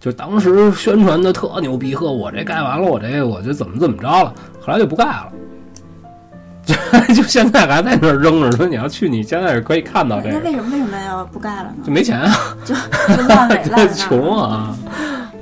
[0.00, 5.32] 就当时宣传的特牛逼，呵，我这盖完了，我这我就怎么怎么着了，后来就不盖了。
[7.14, 10.38] 就现在还在那儿扔着，说你要去，你现在是可以看到这个。
[10.38, 11.74] 那为什么为什么要不盖了呢？
[11.84, 12.74] 就没钱啊，就
[13.16, 14.76] 就烂尾 了，穷啊，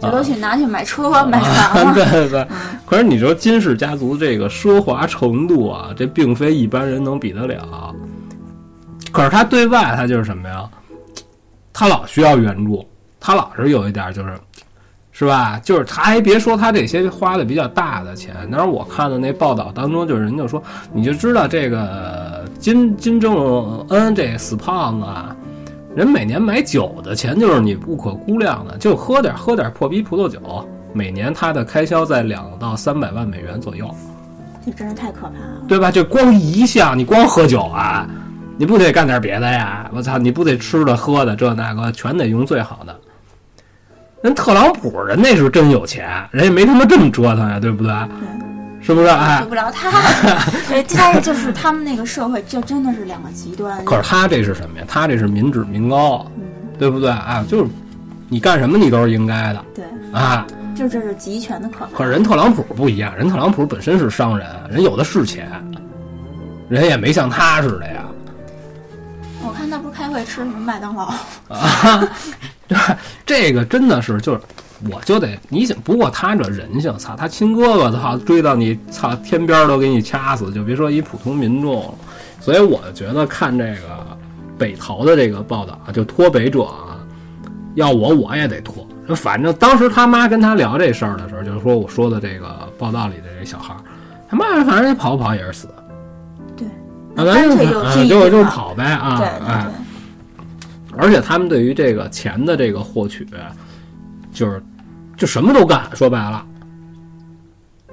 [0.01, 1.95] 就都去拿去买车买房了。
[1.95, 2.47] 对对对。
[2.87, 7.95] 可是你说金氏家族这个奢华程度啊，这并非一般人能比得了。
[9.13, 10.65] 可是他对外他就是什么呀？
[11.73, 12.87] 他老需要援助，
[13.21, 14.39] 他老是有一点就是。
[15.19, 15.61] 是吧？
[15.65, 20.63] 就是他还别说他这些花的比较大的钱，当然我看的那报道当中，就是人就说，
[20.93, 25.35] 你就知道这个金金正恩这死胖子啊，
[25.97, 30.41] 人每年买酒的钱就是你不可估量的，就喝点喝点破逼葡萄酒，
[30.93, 33.93] 每年他的开销在两到三百万美元左右。
[34.65, 35.91] 这真是太可怕了，对吧？
[35.91, 38.09] 就光一项，你光喝酒啊，
[38.57, 39.91] 你不得干点别的呀？
[39.93, 42.97] 我操，你不得吃的喝的这那个全得用最好的。
[44.23, 47.93] 人特朗普人那是真有钱，人也没他妈这么折腾呀，对不对？
[48.81, 49.07] 是不是？
[49.09, 49.91] 哎，他。
[50.89, 53.85] 他就是他们那个社会，就真的是两个极端。
[53.85, 54.85] 可是他这是什么呀？
[54.89, 56.27] 他这是民脂民膏，
[56.79, 57.11] 对不对？
[57.11, 57.71] 啊，就是
[58.29, 59.65] 你干什么你都是应该的。
[59.75, 61.95] 对啊，就这是集权的可能。
[61.95, 65.49] 可是人特朗普不一样，人特朗普本身是商人，人有的是钱，
[66.69, 68.05] 人也没像他似的呀。
[69.45, 71.05] 我看他不是开会吃什么麦当劳
[71.49, 72.09] 啊？
[72.69, 72.79] 对，
[73.27, 74.41] 这个真的是，就是，
[74.93, 81.95] 我就得你想，不过他这人性，操，他亲哥哥，操，追到你，操，天边都给你掐死，就别说一普通民众了。
[82.41, 84.17] 所以我觉得看这个
[84.57, 87.01] 北逃的这个报道，就脱北者啊，
[87.75, 88.87] 要我我也得脱。
[89.17, 93.75] 反正当时他妈跟他聊这事儿的时候，就是说我说的这个报道里的这小孩，
[94.29, 95.69] 他妈反正跑不跑也是死。
[96.57, 96.69] 对，
[97.17, 97.67] 干脆
[98.07, 99.67] 就就就跑呗啊，哎。
[100.99, 103.25] 而且他们对于这个钱的这个获取，
[104.33, 104.61] 就是
[105.17, 106.45] 就什么都干，说白了，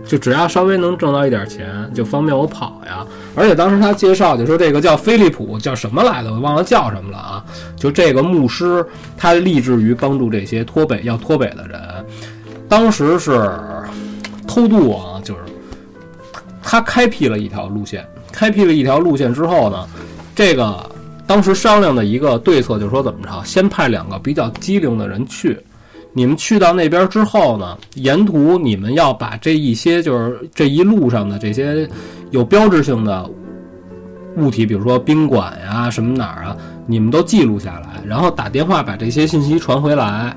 [0.03, 3.05] 就只要稍微能挣到一点钱，就方便我跑呀。
[3.35, 7.45] 而且当时他介绍就说这个叫飞利浦，叫什么来的，我忘了叫什么了啊。
[7.75, 8.83] 就这个牧师，
[9.15, 11.79] 他立志于帮助这些脱北要脱北的人。
[12.67, 13.51] 当时是
[14.47, 15.41] 偷渡啊，就是
[16.63, 19.87] 他开辟了一条路线，开辟了一条路线之后呢，
[20.33, 20.91] 这个
[21.27, 25.59] 当时商量的一个对策就是说怎么着，先派两个比较机灵的人去。
[26.13, 31.89] 你们去到那边之后呢，沿途你们要把这一些就是这一路上的这些
[32.31, 33.29] 有标志性的
[34.37, 36.55] 物体，比如说宾馆呀、什么哪儿啊，
[36.87, 40.33] 你们都记录下来，然后打电话把这些信息传回来。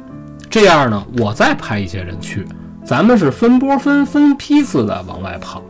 [0.51, 2.45] 这样呢，我再派一些人去，
[2.85, 5.63] 咱们是分波分分批次的往外跑，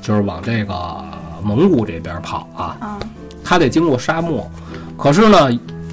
[0.00, 1.04] 就是往这个
[1.44, 2.76] 蒙古这边跑啊。
[2.80, 2.98] 啊，
[3.48, 4.46] 他得经过沙漠，
[4.98, 5.48] 可是呢，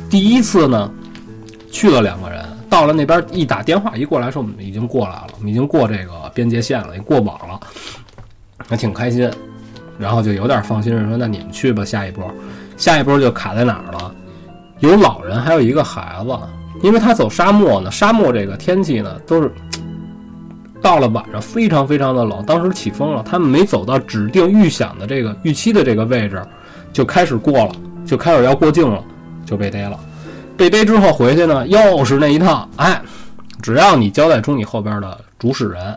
[0.09, 0.91] 第一次呢，
[1.71, 7.57] 去了两个人，到了那边一打电话一过来说我们已经过来了，我们已经过这个边界线了，已经过网了，
[8.67, 9.31] 还挺开心，
[9.97, 12.29] 然后就有点放心，说那你们去吧，下一波，
[12.75, 14.13] 下一波就卡在哪儿了？
[14.79, 16.37] 有老人，还有一个孩子，
[16.83, 19.49] 因为他走沙漠呢，沙漠这个天气呢都是。
[20.81, 26.45] 到了晚上非常非常的冷，当时起风了，他们没走到指定预想的这个预期的这个位置，
[26.95, 27.75] 就开始过了，
[28.05, 29.03] 就开始要过境了，
[29.45, 29.99] 就被逮了。
[30.55, 33.01] 被逮之后回去呢，又是那一套，哎，
[33.61, 35.93] 只要你交代出你后边的主使人，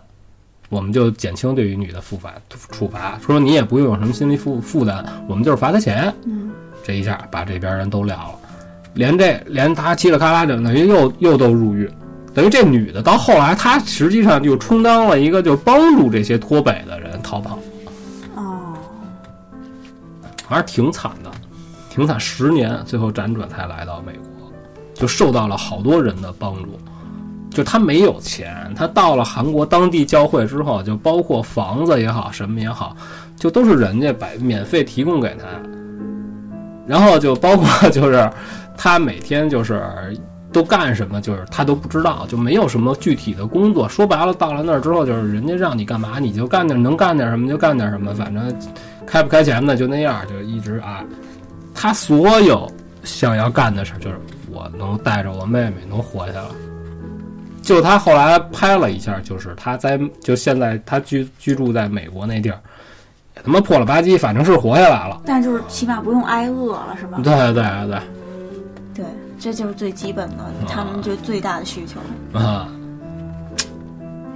[0.68, 2.34] 我们就减轻对于你的处罚
[2.72, 6.12] 处罚，说你也不用有什么心理负负担，我们就是罚他钱。
[6.24, 6.51] 嗯，
[6.82, 8.34] 这一下把这边人都撂了，
[8.94, 11.88] 连这连他嘁哩喀啦就等于又又都入狱。
[12.34, 17.59] 等于这女的到后来，她实际上就充当了一个，就帮助这些脱北的人逃跑，哦，
[20.49, 21.30] 还是挺惨的，
[21.90, 22.18] 挺惨。
[22.18, 24.51] 十年最后辗转才来到美国，
[24.94, 26.78] 就受到了好多人的帮助。
[27.51, 32.96] 就他没有钱，他到了韩国当地教会之后，就包括房子也好，什么也好，
[33.36, 35.46] 就都是人家把免费提供给他。
[36.86, 38.30] 然后就包括就是
[38.76, 39.82] 他每天就是
[40.53, 43.88] 都干什么，就是他都不知道，就没有什么具体的工作。
[43.88, 48.55] 说白了，到了那儿之后，就是人家让你干嘛你就干点，能干点什么就干点什么，反正
[49.09, 51.02] 开不开钱呢就那样，就一直啊。
[51.74, 52.70] 他所有
[53.04, 56.48] 想要干的事儿，就是我能带着我妹妹能活下来。
[57.62, 62.61] 就他后来拍了一下，就是他在就现在他居居住在美国那地儿，
[63.36, 65.20] 也他妈破了吧唧，反正是活下来了。
[65.24, 67.18] 但就是起码不用挨饿了，是吧？
[67.22, 68.00] 对对对对。
[68.94, 69.04] 对，
[69.38, 72.00] 这就是最基本的，他们就最大的需求。
[72.38, 72.68] 啊，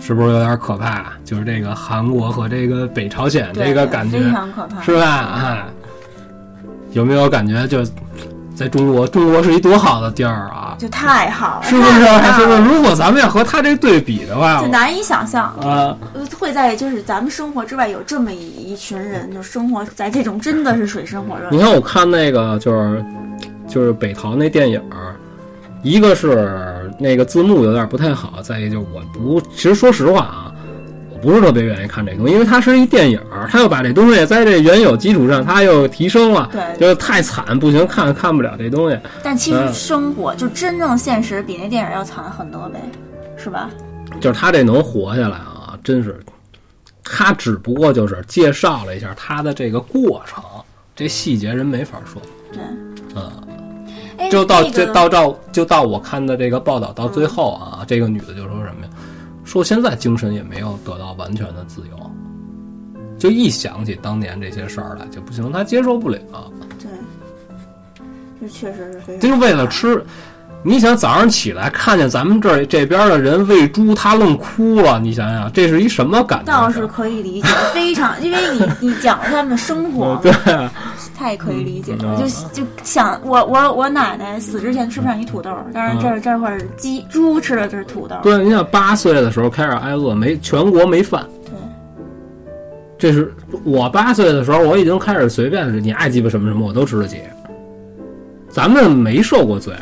[0.05, 1.13] 是不是有点可怕？
[1.25, 5.07] 就是这个韩国和这个北朝鲜这个感觉非常可怕，是吧？
[5.07, 5.67] 啊，
[6.91, 7.85] 有没有感觉就
[8.53, 10.75] 在中国，中国是一多好的地儿啊？
[10.77, 11.91] 就太好了，是不是？
[11.91, 12.59] 是不是？
[12.63, 21.59] 如果咱们要和他这对比的话，就难以想象，啊，呃会在就是咱们生活之外有这么一一群人，就生活在这种真的是水深火热你。
[21.59, 23.05] 看我看那个就是
[23.69, 25.15] 就是北逃那电影儿，
[25.83, 30.55] 一个是那个字幕有点不太好，再一个就是我不，其实说实话啊，
[31.13, 38.99] 我不是特别愿意看这东西，因为它是一电影儿，它又把这东西在这原有基础上，它又提升了，对，就是太惨，不行，看看不了这东西。
[39.23, 42.81] 但其实嗯生活就真正现实比那电影要惨很多呗，
[43.37, 43.69] 是吧？
[44.21, 46.21] 就是他这能活下来啊，真是，
[47.03, 50.45] 他只不过就是介绍了一下他的这个过程，
[50.95, 52.21] 这细节人没法说。
[52.53, 52.61] 对，
[53.15, 53.55] 嗯，哎，
[54.31, 58.91] 就到那个这到这就到我看的这个报道到最后啊，这个女的就说什么呀？
[59.45, 62.11] 说现在精神也没有得到完全的自由，
[63.19, 66.21] 就一想起当年这些事儿来就不行，她接受不了，
[66.79, 66.89] 对，
[68.41, 70.05] 这确实是非常就是为了吃。
[70.65, 76.53] 你想早上起来看见咱们这儿这边的人喂猪，他愣哭了，你想想这是一什么感觉？
[76.53, 80.33] 倒是可以理解，非常，因为你你讲了他们的生活，对，
[81.17, 82.17] 太可以理解嗯。
[82.17, 91.27] 就就想我我我奶奶死之前吃不上一土豆，但是这儿这块儿鸡猪吃的就是土豆，对，你想八岁的时候开始挨饿，没全国没饭。
[92.99, 93.35] 对这是
[93.65, 97.21] 我八岁的时候，我已经开始随便是你爱鸡巴什么什么我都吃得起。
[98.49, 99.75] 咱们没受过罪，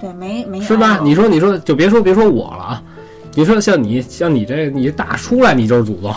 [0.00, 1.00] 对，没没是吧？
[1.02, 2.82] 你说你说就别说别说我了啊，
[3.34, 6.14] 你说像你像你这你打出来你就是祖宗，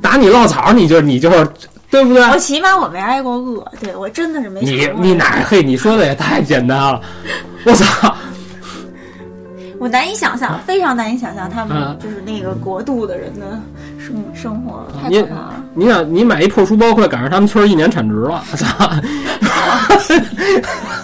[0.00, 1.48] 打你落草你就你就是
[1.90, 2.22] 对不对？
[2.28, 5.62] 我起码我没挨过饿，对我真的是没你你哪嘿？
[5.62, 7.00] 你说的也太简单了，
[7.64, 8.14] 我操！
[9.78, 13.60] 我难以想象，非常难以想象他们嗯就是那个国度的人的
[13.96, 15.64] 生生活，太你可怕了。
[15.72, 18.90] 你想，你买一破书包，快赶上他们村一年产值了，我操！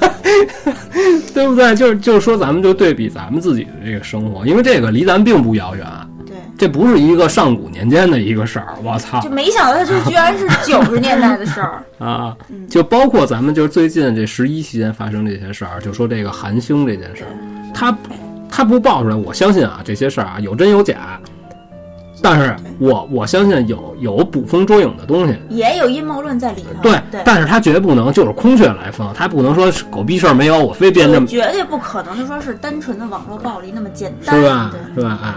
[1.35, 1.75] 对不对？
[1.77, 5.87] 就是就是说，咱们就对比咱们自己的这个生活，因为这个离咱并不遥远，
[6.27, 11.83] 对，这不是一个上古年间的一个事儿，我操就没想到这居然是 九十年代的事儿。
[12.05, 12.37] 啊！
[12.49, 17.31] 嗯就包括咱们就是最近这十一期间发生这些事儿，就说这个韩星这件事儿，
[17.73, 17.97] 他
[18.51, 21.21] 他不爆出来，我相信啊，这些事儿啊有真有假。
[22.25, 26.83] 但是我我相信有有捕风捉影的东西，也有阴谋论在里头。
[26.83, 34.75] 对，对，但是他绝不能就是空穴来风，他不能说狗逼事儿没有，我非编这么，绝对不可能就说是单纯的网络暴力那么简单，是吧？
[34.95, 35.21] 是吧？
[35.23, 35.35] 哎，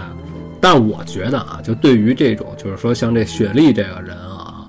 [0.62, 4.66] 但我觉得啊，就对于这种就是说像这雪莉这个人啊，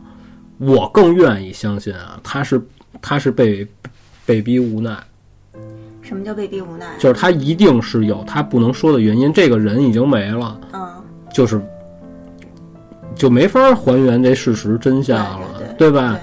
[0.58, 2.62] 我更愿意相信啊，他是
[3.02, 3.66] 他是被
[4.26, 4.92] 被逼无奈，
[6.02, 6.86] 什么叫被逼无奈？
[7.00, 10.86] 就是他一定是有他不能说的原因，这个人已经没了，嗯，
[11.34, 11.62] 就是
[13.20, 15.48] 就没法还原这事实真相了，
[15.78, 16.18] 对吧？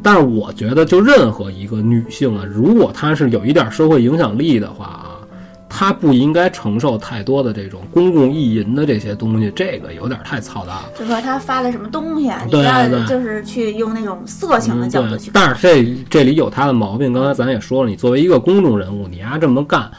[0.00, 5.18] 但是我觉得，就任何一个女性啊，如果她是有一点社会影响力的话啊，
[5.68, 10.84] 她不应该承受太多的这种公共意淫的这些东西，这个有点太操蛋了。
[10.96, 15.32] 就说她发的什么东西啊，你对不要就是去用那种色情的角度去看。
[15.34, 19.90] 但是这这里有她的毛病，刚才咱也说了，你作为一个公众人物，你丫这么干，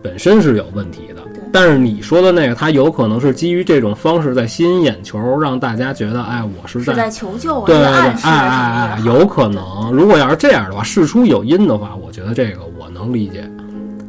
[0.00, 1.19] 本身是有问题的对。
[1.52, 9.90] 但是你说的那个，他有可能是基于这种方式在吸引眼球，让大家觉得，哎，我是在是在求救啊，对对对，哎哎啊哎，有可能。
[9.92, 13.50] 如果要是这样的话，事出有因的话，我觉得这个我能理解。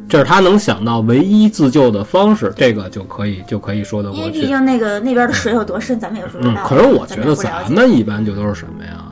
[0.07, 4.41] 这是他能想到唯一自救的方式，这个就可以就可以说得因为过去。
[4.41, 9.05] 毕竟那个那边的水有多深，咱们也不知嗯道。，可是我觉得咱们一般就都是什么呀？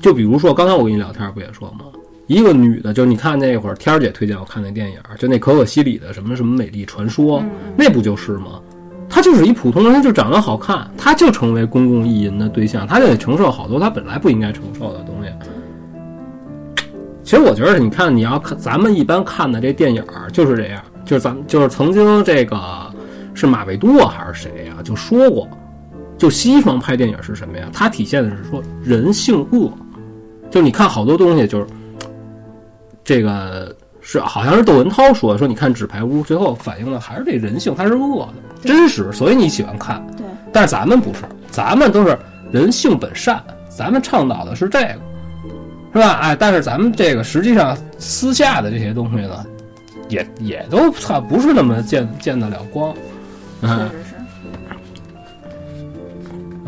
[0.00, 1.84] 就比如说刚才我跟你聊天不也说吗？
[2.30, 8.60] 一个女的，就你看那会儿天儿姐推荐我看那电影，就那可可西里的什么什么美丽传说，嗯那不就是吗？
[9.08, 15.28] 她就是一普通人，她就长得好看，她就成为公共意淫的对象，她就得承受好多她本来不应该承受的东西。
[17.24, 22.56] 其实我觉得，你看，你要看咱们一般看的这电影儿就是这样，就是咱们就是曾经这个
[23.34, 25.48] 是马未都啊还是谁呀、就说过，
[26.16, 27.68] 就西方拍电影是什么呀？
[27.72, 29.72] 它体现的是说人性恶，
[30.48, 31.66] 就你看好多东西就是
[33.10, 40.00] 这个是好像是窦文涛说说，你看《纸牌屋》最后反映的还是这人性，它是恶的，真实，所以你喜欢看。
[40.16, 42.16] 对，但是咱们不是，咱们都是
[42.52, 44.94] 人性本善，咱们倡导的是这个，
[45.92, 46.20] 是吧？
[46.20, 49.44] 哎，但是咱们这个实际上私下的这些东西呢，
[50.08, 52.94] 也也都差不是那么见见得了光，
[53.62, 54.14] 嗯确实是。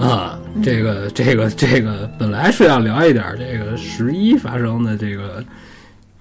[0.04, 5.40] 啊，这个这个这个本来是要聊一点这个十一发生的这个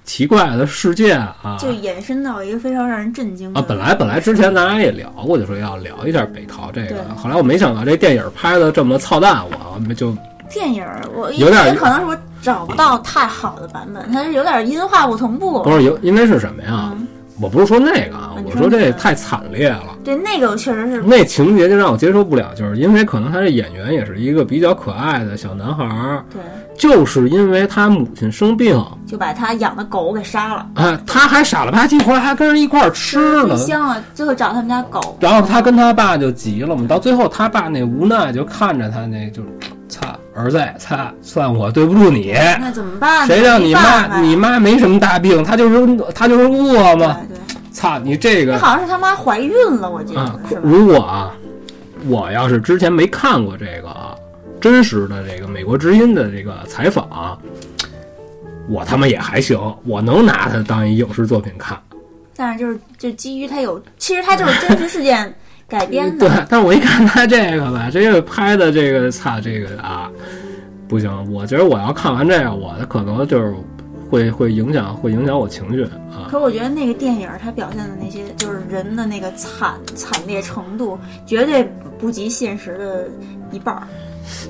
[0.04, 10.16] 奇怪的事件啊，就延伸到一个非常让人震惊的啊，本来本来之前咱俩也聊过，就说要聊一下北陶这个，后来我没想到这电影拍的这么操蛋，我们就
[10.52, 10.84] 电影，
[11.16, 15.62] 我有点也可能是我找不到太好的版本，它是有点音画不同步。
[15.64, 16.92] 不是有，因为是什么呀？
[16.94, 17.08] 嗯，
[17.40, 19.98] 我不是说那个啊，我说这太惨烈了。
[20.04, 21.02] 对，那个确实是。
[21.04, 26.42] 那情节就让我接受不了，就是因为可能他这演员也是一个比较可爱的小男孩儿，对，
[26.82, 33.56] 就是因为他母亲生病，就把他养的狗给杀了，哎，他还傻了吧唧，回来还跟人一块儿吃呢。
[33.56, 34.04] 香啊！
[34.16, 39.44] 最后找他们家狗，然后他跟他爸就急了嘛，到最后他爸那无奈就看着他那就，
[39.88, 43.36] 操儿子，操，算我对不住你，那怎么办呢？
[43.36, 50.60] 谁让你妈你妈没什么大病，她就是她就是饿嘛，对对，操你这个那好像是他妈怀孕了，我记啊得？
[50.62, 51.32] 如果啊，
[52.08, 54.16] 我要是之前没看过这个啊
[54.62, 57.38] 真实的这个美国之音的这个采访，
[58.70, 61.78] 我他妈也还行，我能拿它当一影视作品看。
[62.36, 65.34] 但是就是就基于它有，其实它就是真实事件
[65.68, 70.10] 改编的 对，，但是我一看它这个吧，这个拍的这个，操，这个啊，
[70.88, 73.54] 不行，我觉得我要看完这个，我的可能就是
[74.10, 76.30] 会会影响会影响我情绪啊。
[76.30, 81.68] 可我觉得那个电影儿它表现的那些就是人的那个惨惨烈程度，绝对
[82.00, 83.08] 不及现实的
[83.52, 83.88] 一半儿。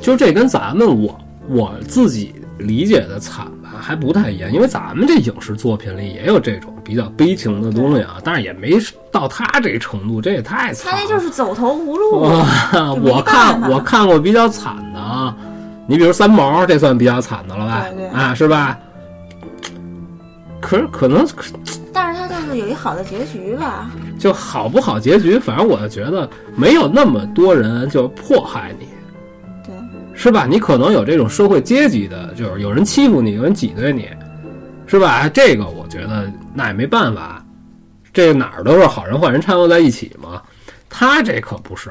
[0.02, 8.74] 就这跟咱们我我自己理解的惨吧还不太一样，因为咱们这影视作品里也有这种比较悲情的东西啊，但是也没
[9.12, 11.00] 到他这程度，这也太惨了。
[11.00, 15.36] 他那就是走投无路，哇， 就没我看我看过比较惨的啊，
[15.88, 17.86] 你比如三毛，这算比较惨的了吧？
[17.90, 18.78] 对对啊，是吧？
[20.62, 21.26] 可是可能
[21.92, 23.90] 但是他就是有一好的结局吧。
[24.20, 28.91] 就好不好结局，反正我觉得没有那么多人就迫害你，对，
[30.22, 30.46] 是吧？
[30.48, 34.08] 你可能有这种社会阶级的，就是有人欺负你，有人挤兑你，
[34.86, 35.28] 是吧？
[35.28, 37.44] 这个我觉得那也没办法，
[38.14, 40.40] 这个哪儿都是好人坏人掺和在一起嘛。
[40.88, 41.90] 他这可不是，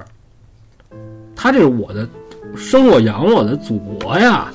[1.34, 2.08] 他这是我的
[2.56, 4.46] 生我养我的祖国呀。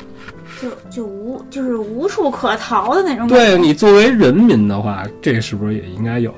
[0.61, 3.57] 就就无就是无处可逃的那种感对。
[3.59, 6.33] 你作为人民的话，这是不是也应该有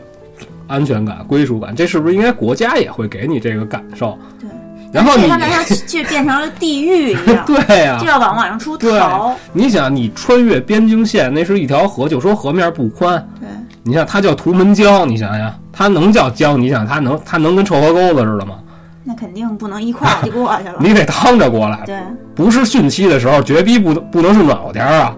[0.66, 1.76] 安全感、归属感？
[1.76, 4.18] 这是不是应该国家也会给你这个感受？
[4.40, 4.50] 对，
[4.92, 9.36] 然后你这他妈像却变成了地狱一样， 对呀、就要往往上出对逃。
[9.52, 13.48] 你想，你穿越边境线，那是一条河，就说河面不宽，对，
[13.84, 16.60] 你想它叫图门江，你想想，它能叫江？
[16.60, 18.60] 你想它能它能跟臭河沟子似的吗？
[19.04, 20.76] 那肯定不能一块儿就过去了。
[20.82, 21.98] 你得趟着过来，对，
[22.36, 25.16] 不是汛期的时候，绝逼不不能是暖和天儿啊，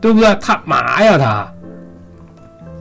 [0.00, 0.34] 对不对？
[0.40, 1.51] 他嘛呀他，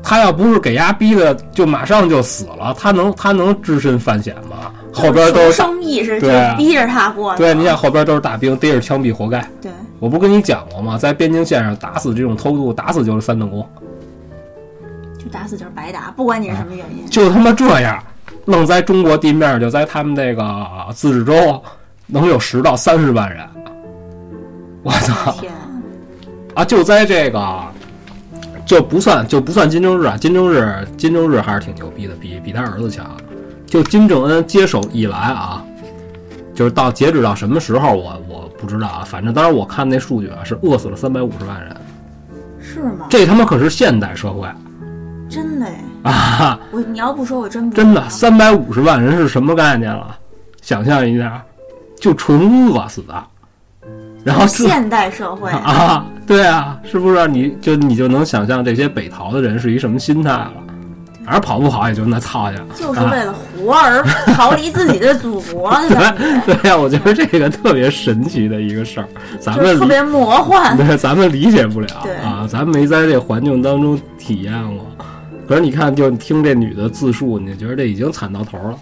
[0.03, 4.71] 他要不是给丫逼的就马上就死了，他能他能只身犯险吗？
[4.93, 7.37] 后边都是生意是对啊逼着他过去。
[7.37, 9.39] 对，你想后边都是大兵，逮着枪毙活该。
[9.61, 10.97] 对，我不跟你讲过吗？
[10.97, 13.65] 在边境线上打死这种偷渡，打死就是三等功，
[15.17, 17.05] 就打死就是白打，不管你是什么原因。
[17.09, 18.03] 就他妈这样，
[18.45, 21.63] 愣在中国地面，就在他们那个自治州，
[22.07, 23.47] 能有十到三十万人。
[24.83, 25.31] 我操！
[25.39, 25.53] 天，
[26.53, 27.39] 啊，就在这个，
[28.65, 33.05] 就不算就不算金正日啊，金正日金正日还是挺牛逼的，比比他儿子强。
[33.65, 35.63] 就金正恩接手以来啊，
[36.53, 41.75] 就是到截止到什么时候我我不知道啊，反正当时我看那数据啊，是饿死了三百五十万人，
[42.59, 43.07] 是吗？
[43.09, 44.47] 这他妈可是现代社会
[45.29, 45.65] 真的
[46.03, 46.59] 哎，啊！
[46.71, 50.17] 我你要不说，我真不真的知道三百五十万人是什么概念了？
[50.61, 51.41] 想象一下，
[51.99, 53.23] 就纯饿死的，
[54.23, 57.27] 然后这现代社会， 啊，对啊，是不是？
[57.27, 60.51] 你就你就能想象这些北逃的人是一什么心态了？
[61.23, 62.57] 反正跑不跑也就那操去。
[62.75, 64.03] 就是为了活而
[64.33, 69.07] 逃离自己的祖国 对，对呀、我觉得这个特别神奇的一个事儿，
[69.39, 70.75] 咱们特别魔幻。
[70.75, 71.87] 对咱们理解不了
[72.23, 74.85] 啊，咱们没在这环境当中体验过。
[75.47, 78.75] 可是你看，就听这女的自述，你觉得这已经惨到头了。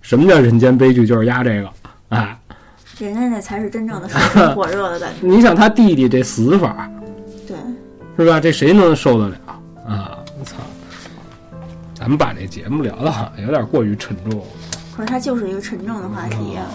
[0.00, 1.06] 什么叫人间悲剧？
[1.06, 1.68] 就是压这个，
[2.08, 2.36] 哎，
[3.06, 5.26] 人家那才是真正的水 深火热的感觉。
[5.26, 6.90] 你想他弟弟这死法，
[7.46, 7.56] 对，
[8.16, 8.40] 是吧？
[8.40, 9.36] 这谁能受得了
[9.86, 10.18] 啊？
[10.38, 10.56] 我操！
[11.94, 14.42] 咱们把这节目聊的好像有点过于沉重，
[14.96, 16.66] 可是它就是一个沉重的话题啊。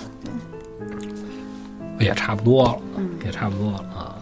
[1.99, 4.15] 也差不多了，嗯，也差不多了啊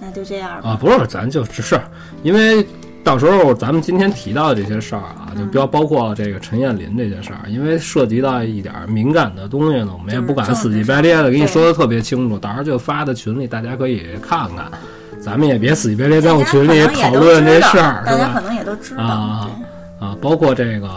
[0.00, 0.70] 那就这样吧。
[0.70, 0.78] 啊！
[0.80, 1.78] 不是，咱就只是
[2.22, 2.66] 因为
[3.02, 14.70] 到时候咱们今天提到的这些事儿啊，就嗯不要包括这个陈彦霖这些事儿，因为涉及到一点敏感的东西呢，我们也不敢死乞白咧的给你说的特别清楚，到时候就发到群里，大家可以看看。
[15.20, 18.02] 咱们也别死乞白咧在我群里讨论这事儿？
[18.06, 19.02] 大家可能也都知道。
[19.02, 19.50] 啊
[19.98, 20.88] 啊，包括这个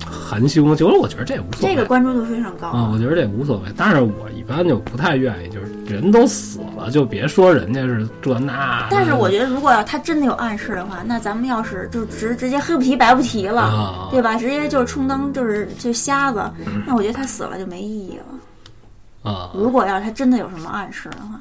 [0.00, 1.74] 韩星，其实我觉得这无所谓。
[1.74, 8.86] 这个关注度非常高啊，我觉得这无所谓，但是我一般就不太愿意，就是人都死了，就别说人家是这那。
[8.90, 14.36] 但是我觉得，如果要他真的有暗示的话，那咱们要是就直直接黑不提白不提了，啊，对吧？
[14.36, 16.42] 直接就是充当就是就瞎子，
[16.86, 19.30] 那我觉得他死了就没意义了。
[19.30, 21.40] 啊，如果要是他真的有什么暗示的话，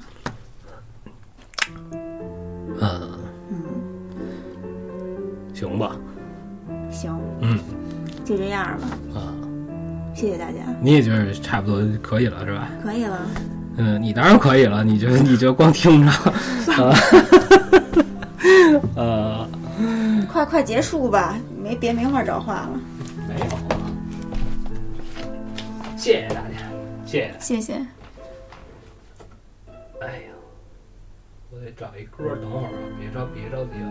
[2.80, 3.02] 嗯，
[3.50, 3.58] 嗯，
[5.54, 5.96] 行吧，
[6.92, 7.60] 行，嗯。
[8.26, 9.32] 就这样吧，啊，
[10.14, 12.68] 谢谢大家，你也觉得差不多可以了是吧？
[12.84, 13.18] 可以了。
[13.78, 16.12] 嗯，你当然可以了，你就你就光听着，
[18.96, 19.48] 呃，
[19.78, 22.80] 呃，快快结束吧，没别没话找话了，
[23.28, 23.46] 没有，
[25.96, 26.58] 谢谢大家，
[27.06, 27.74] 谢谢，谢谢，
[30.02, 30.34] 哎呀，
[31.52, 33.86] 我得找一歌，等会儿啊，别着别着急啊。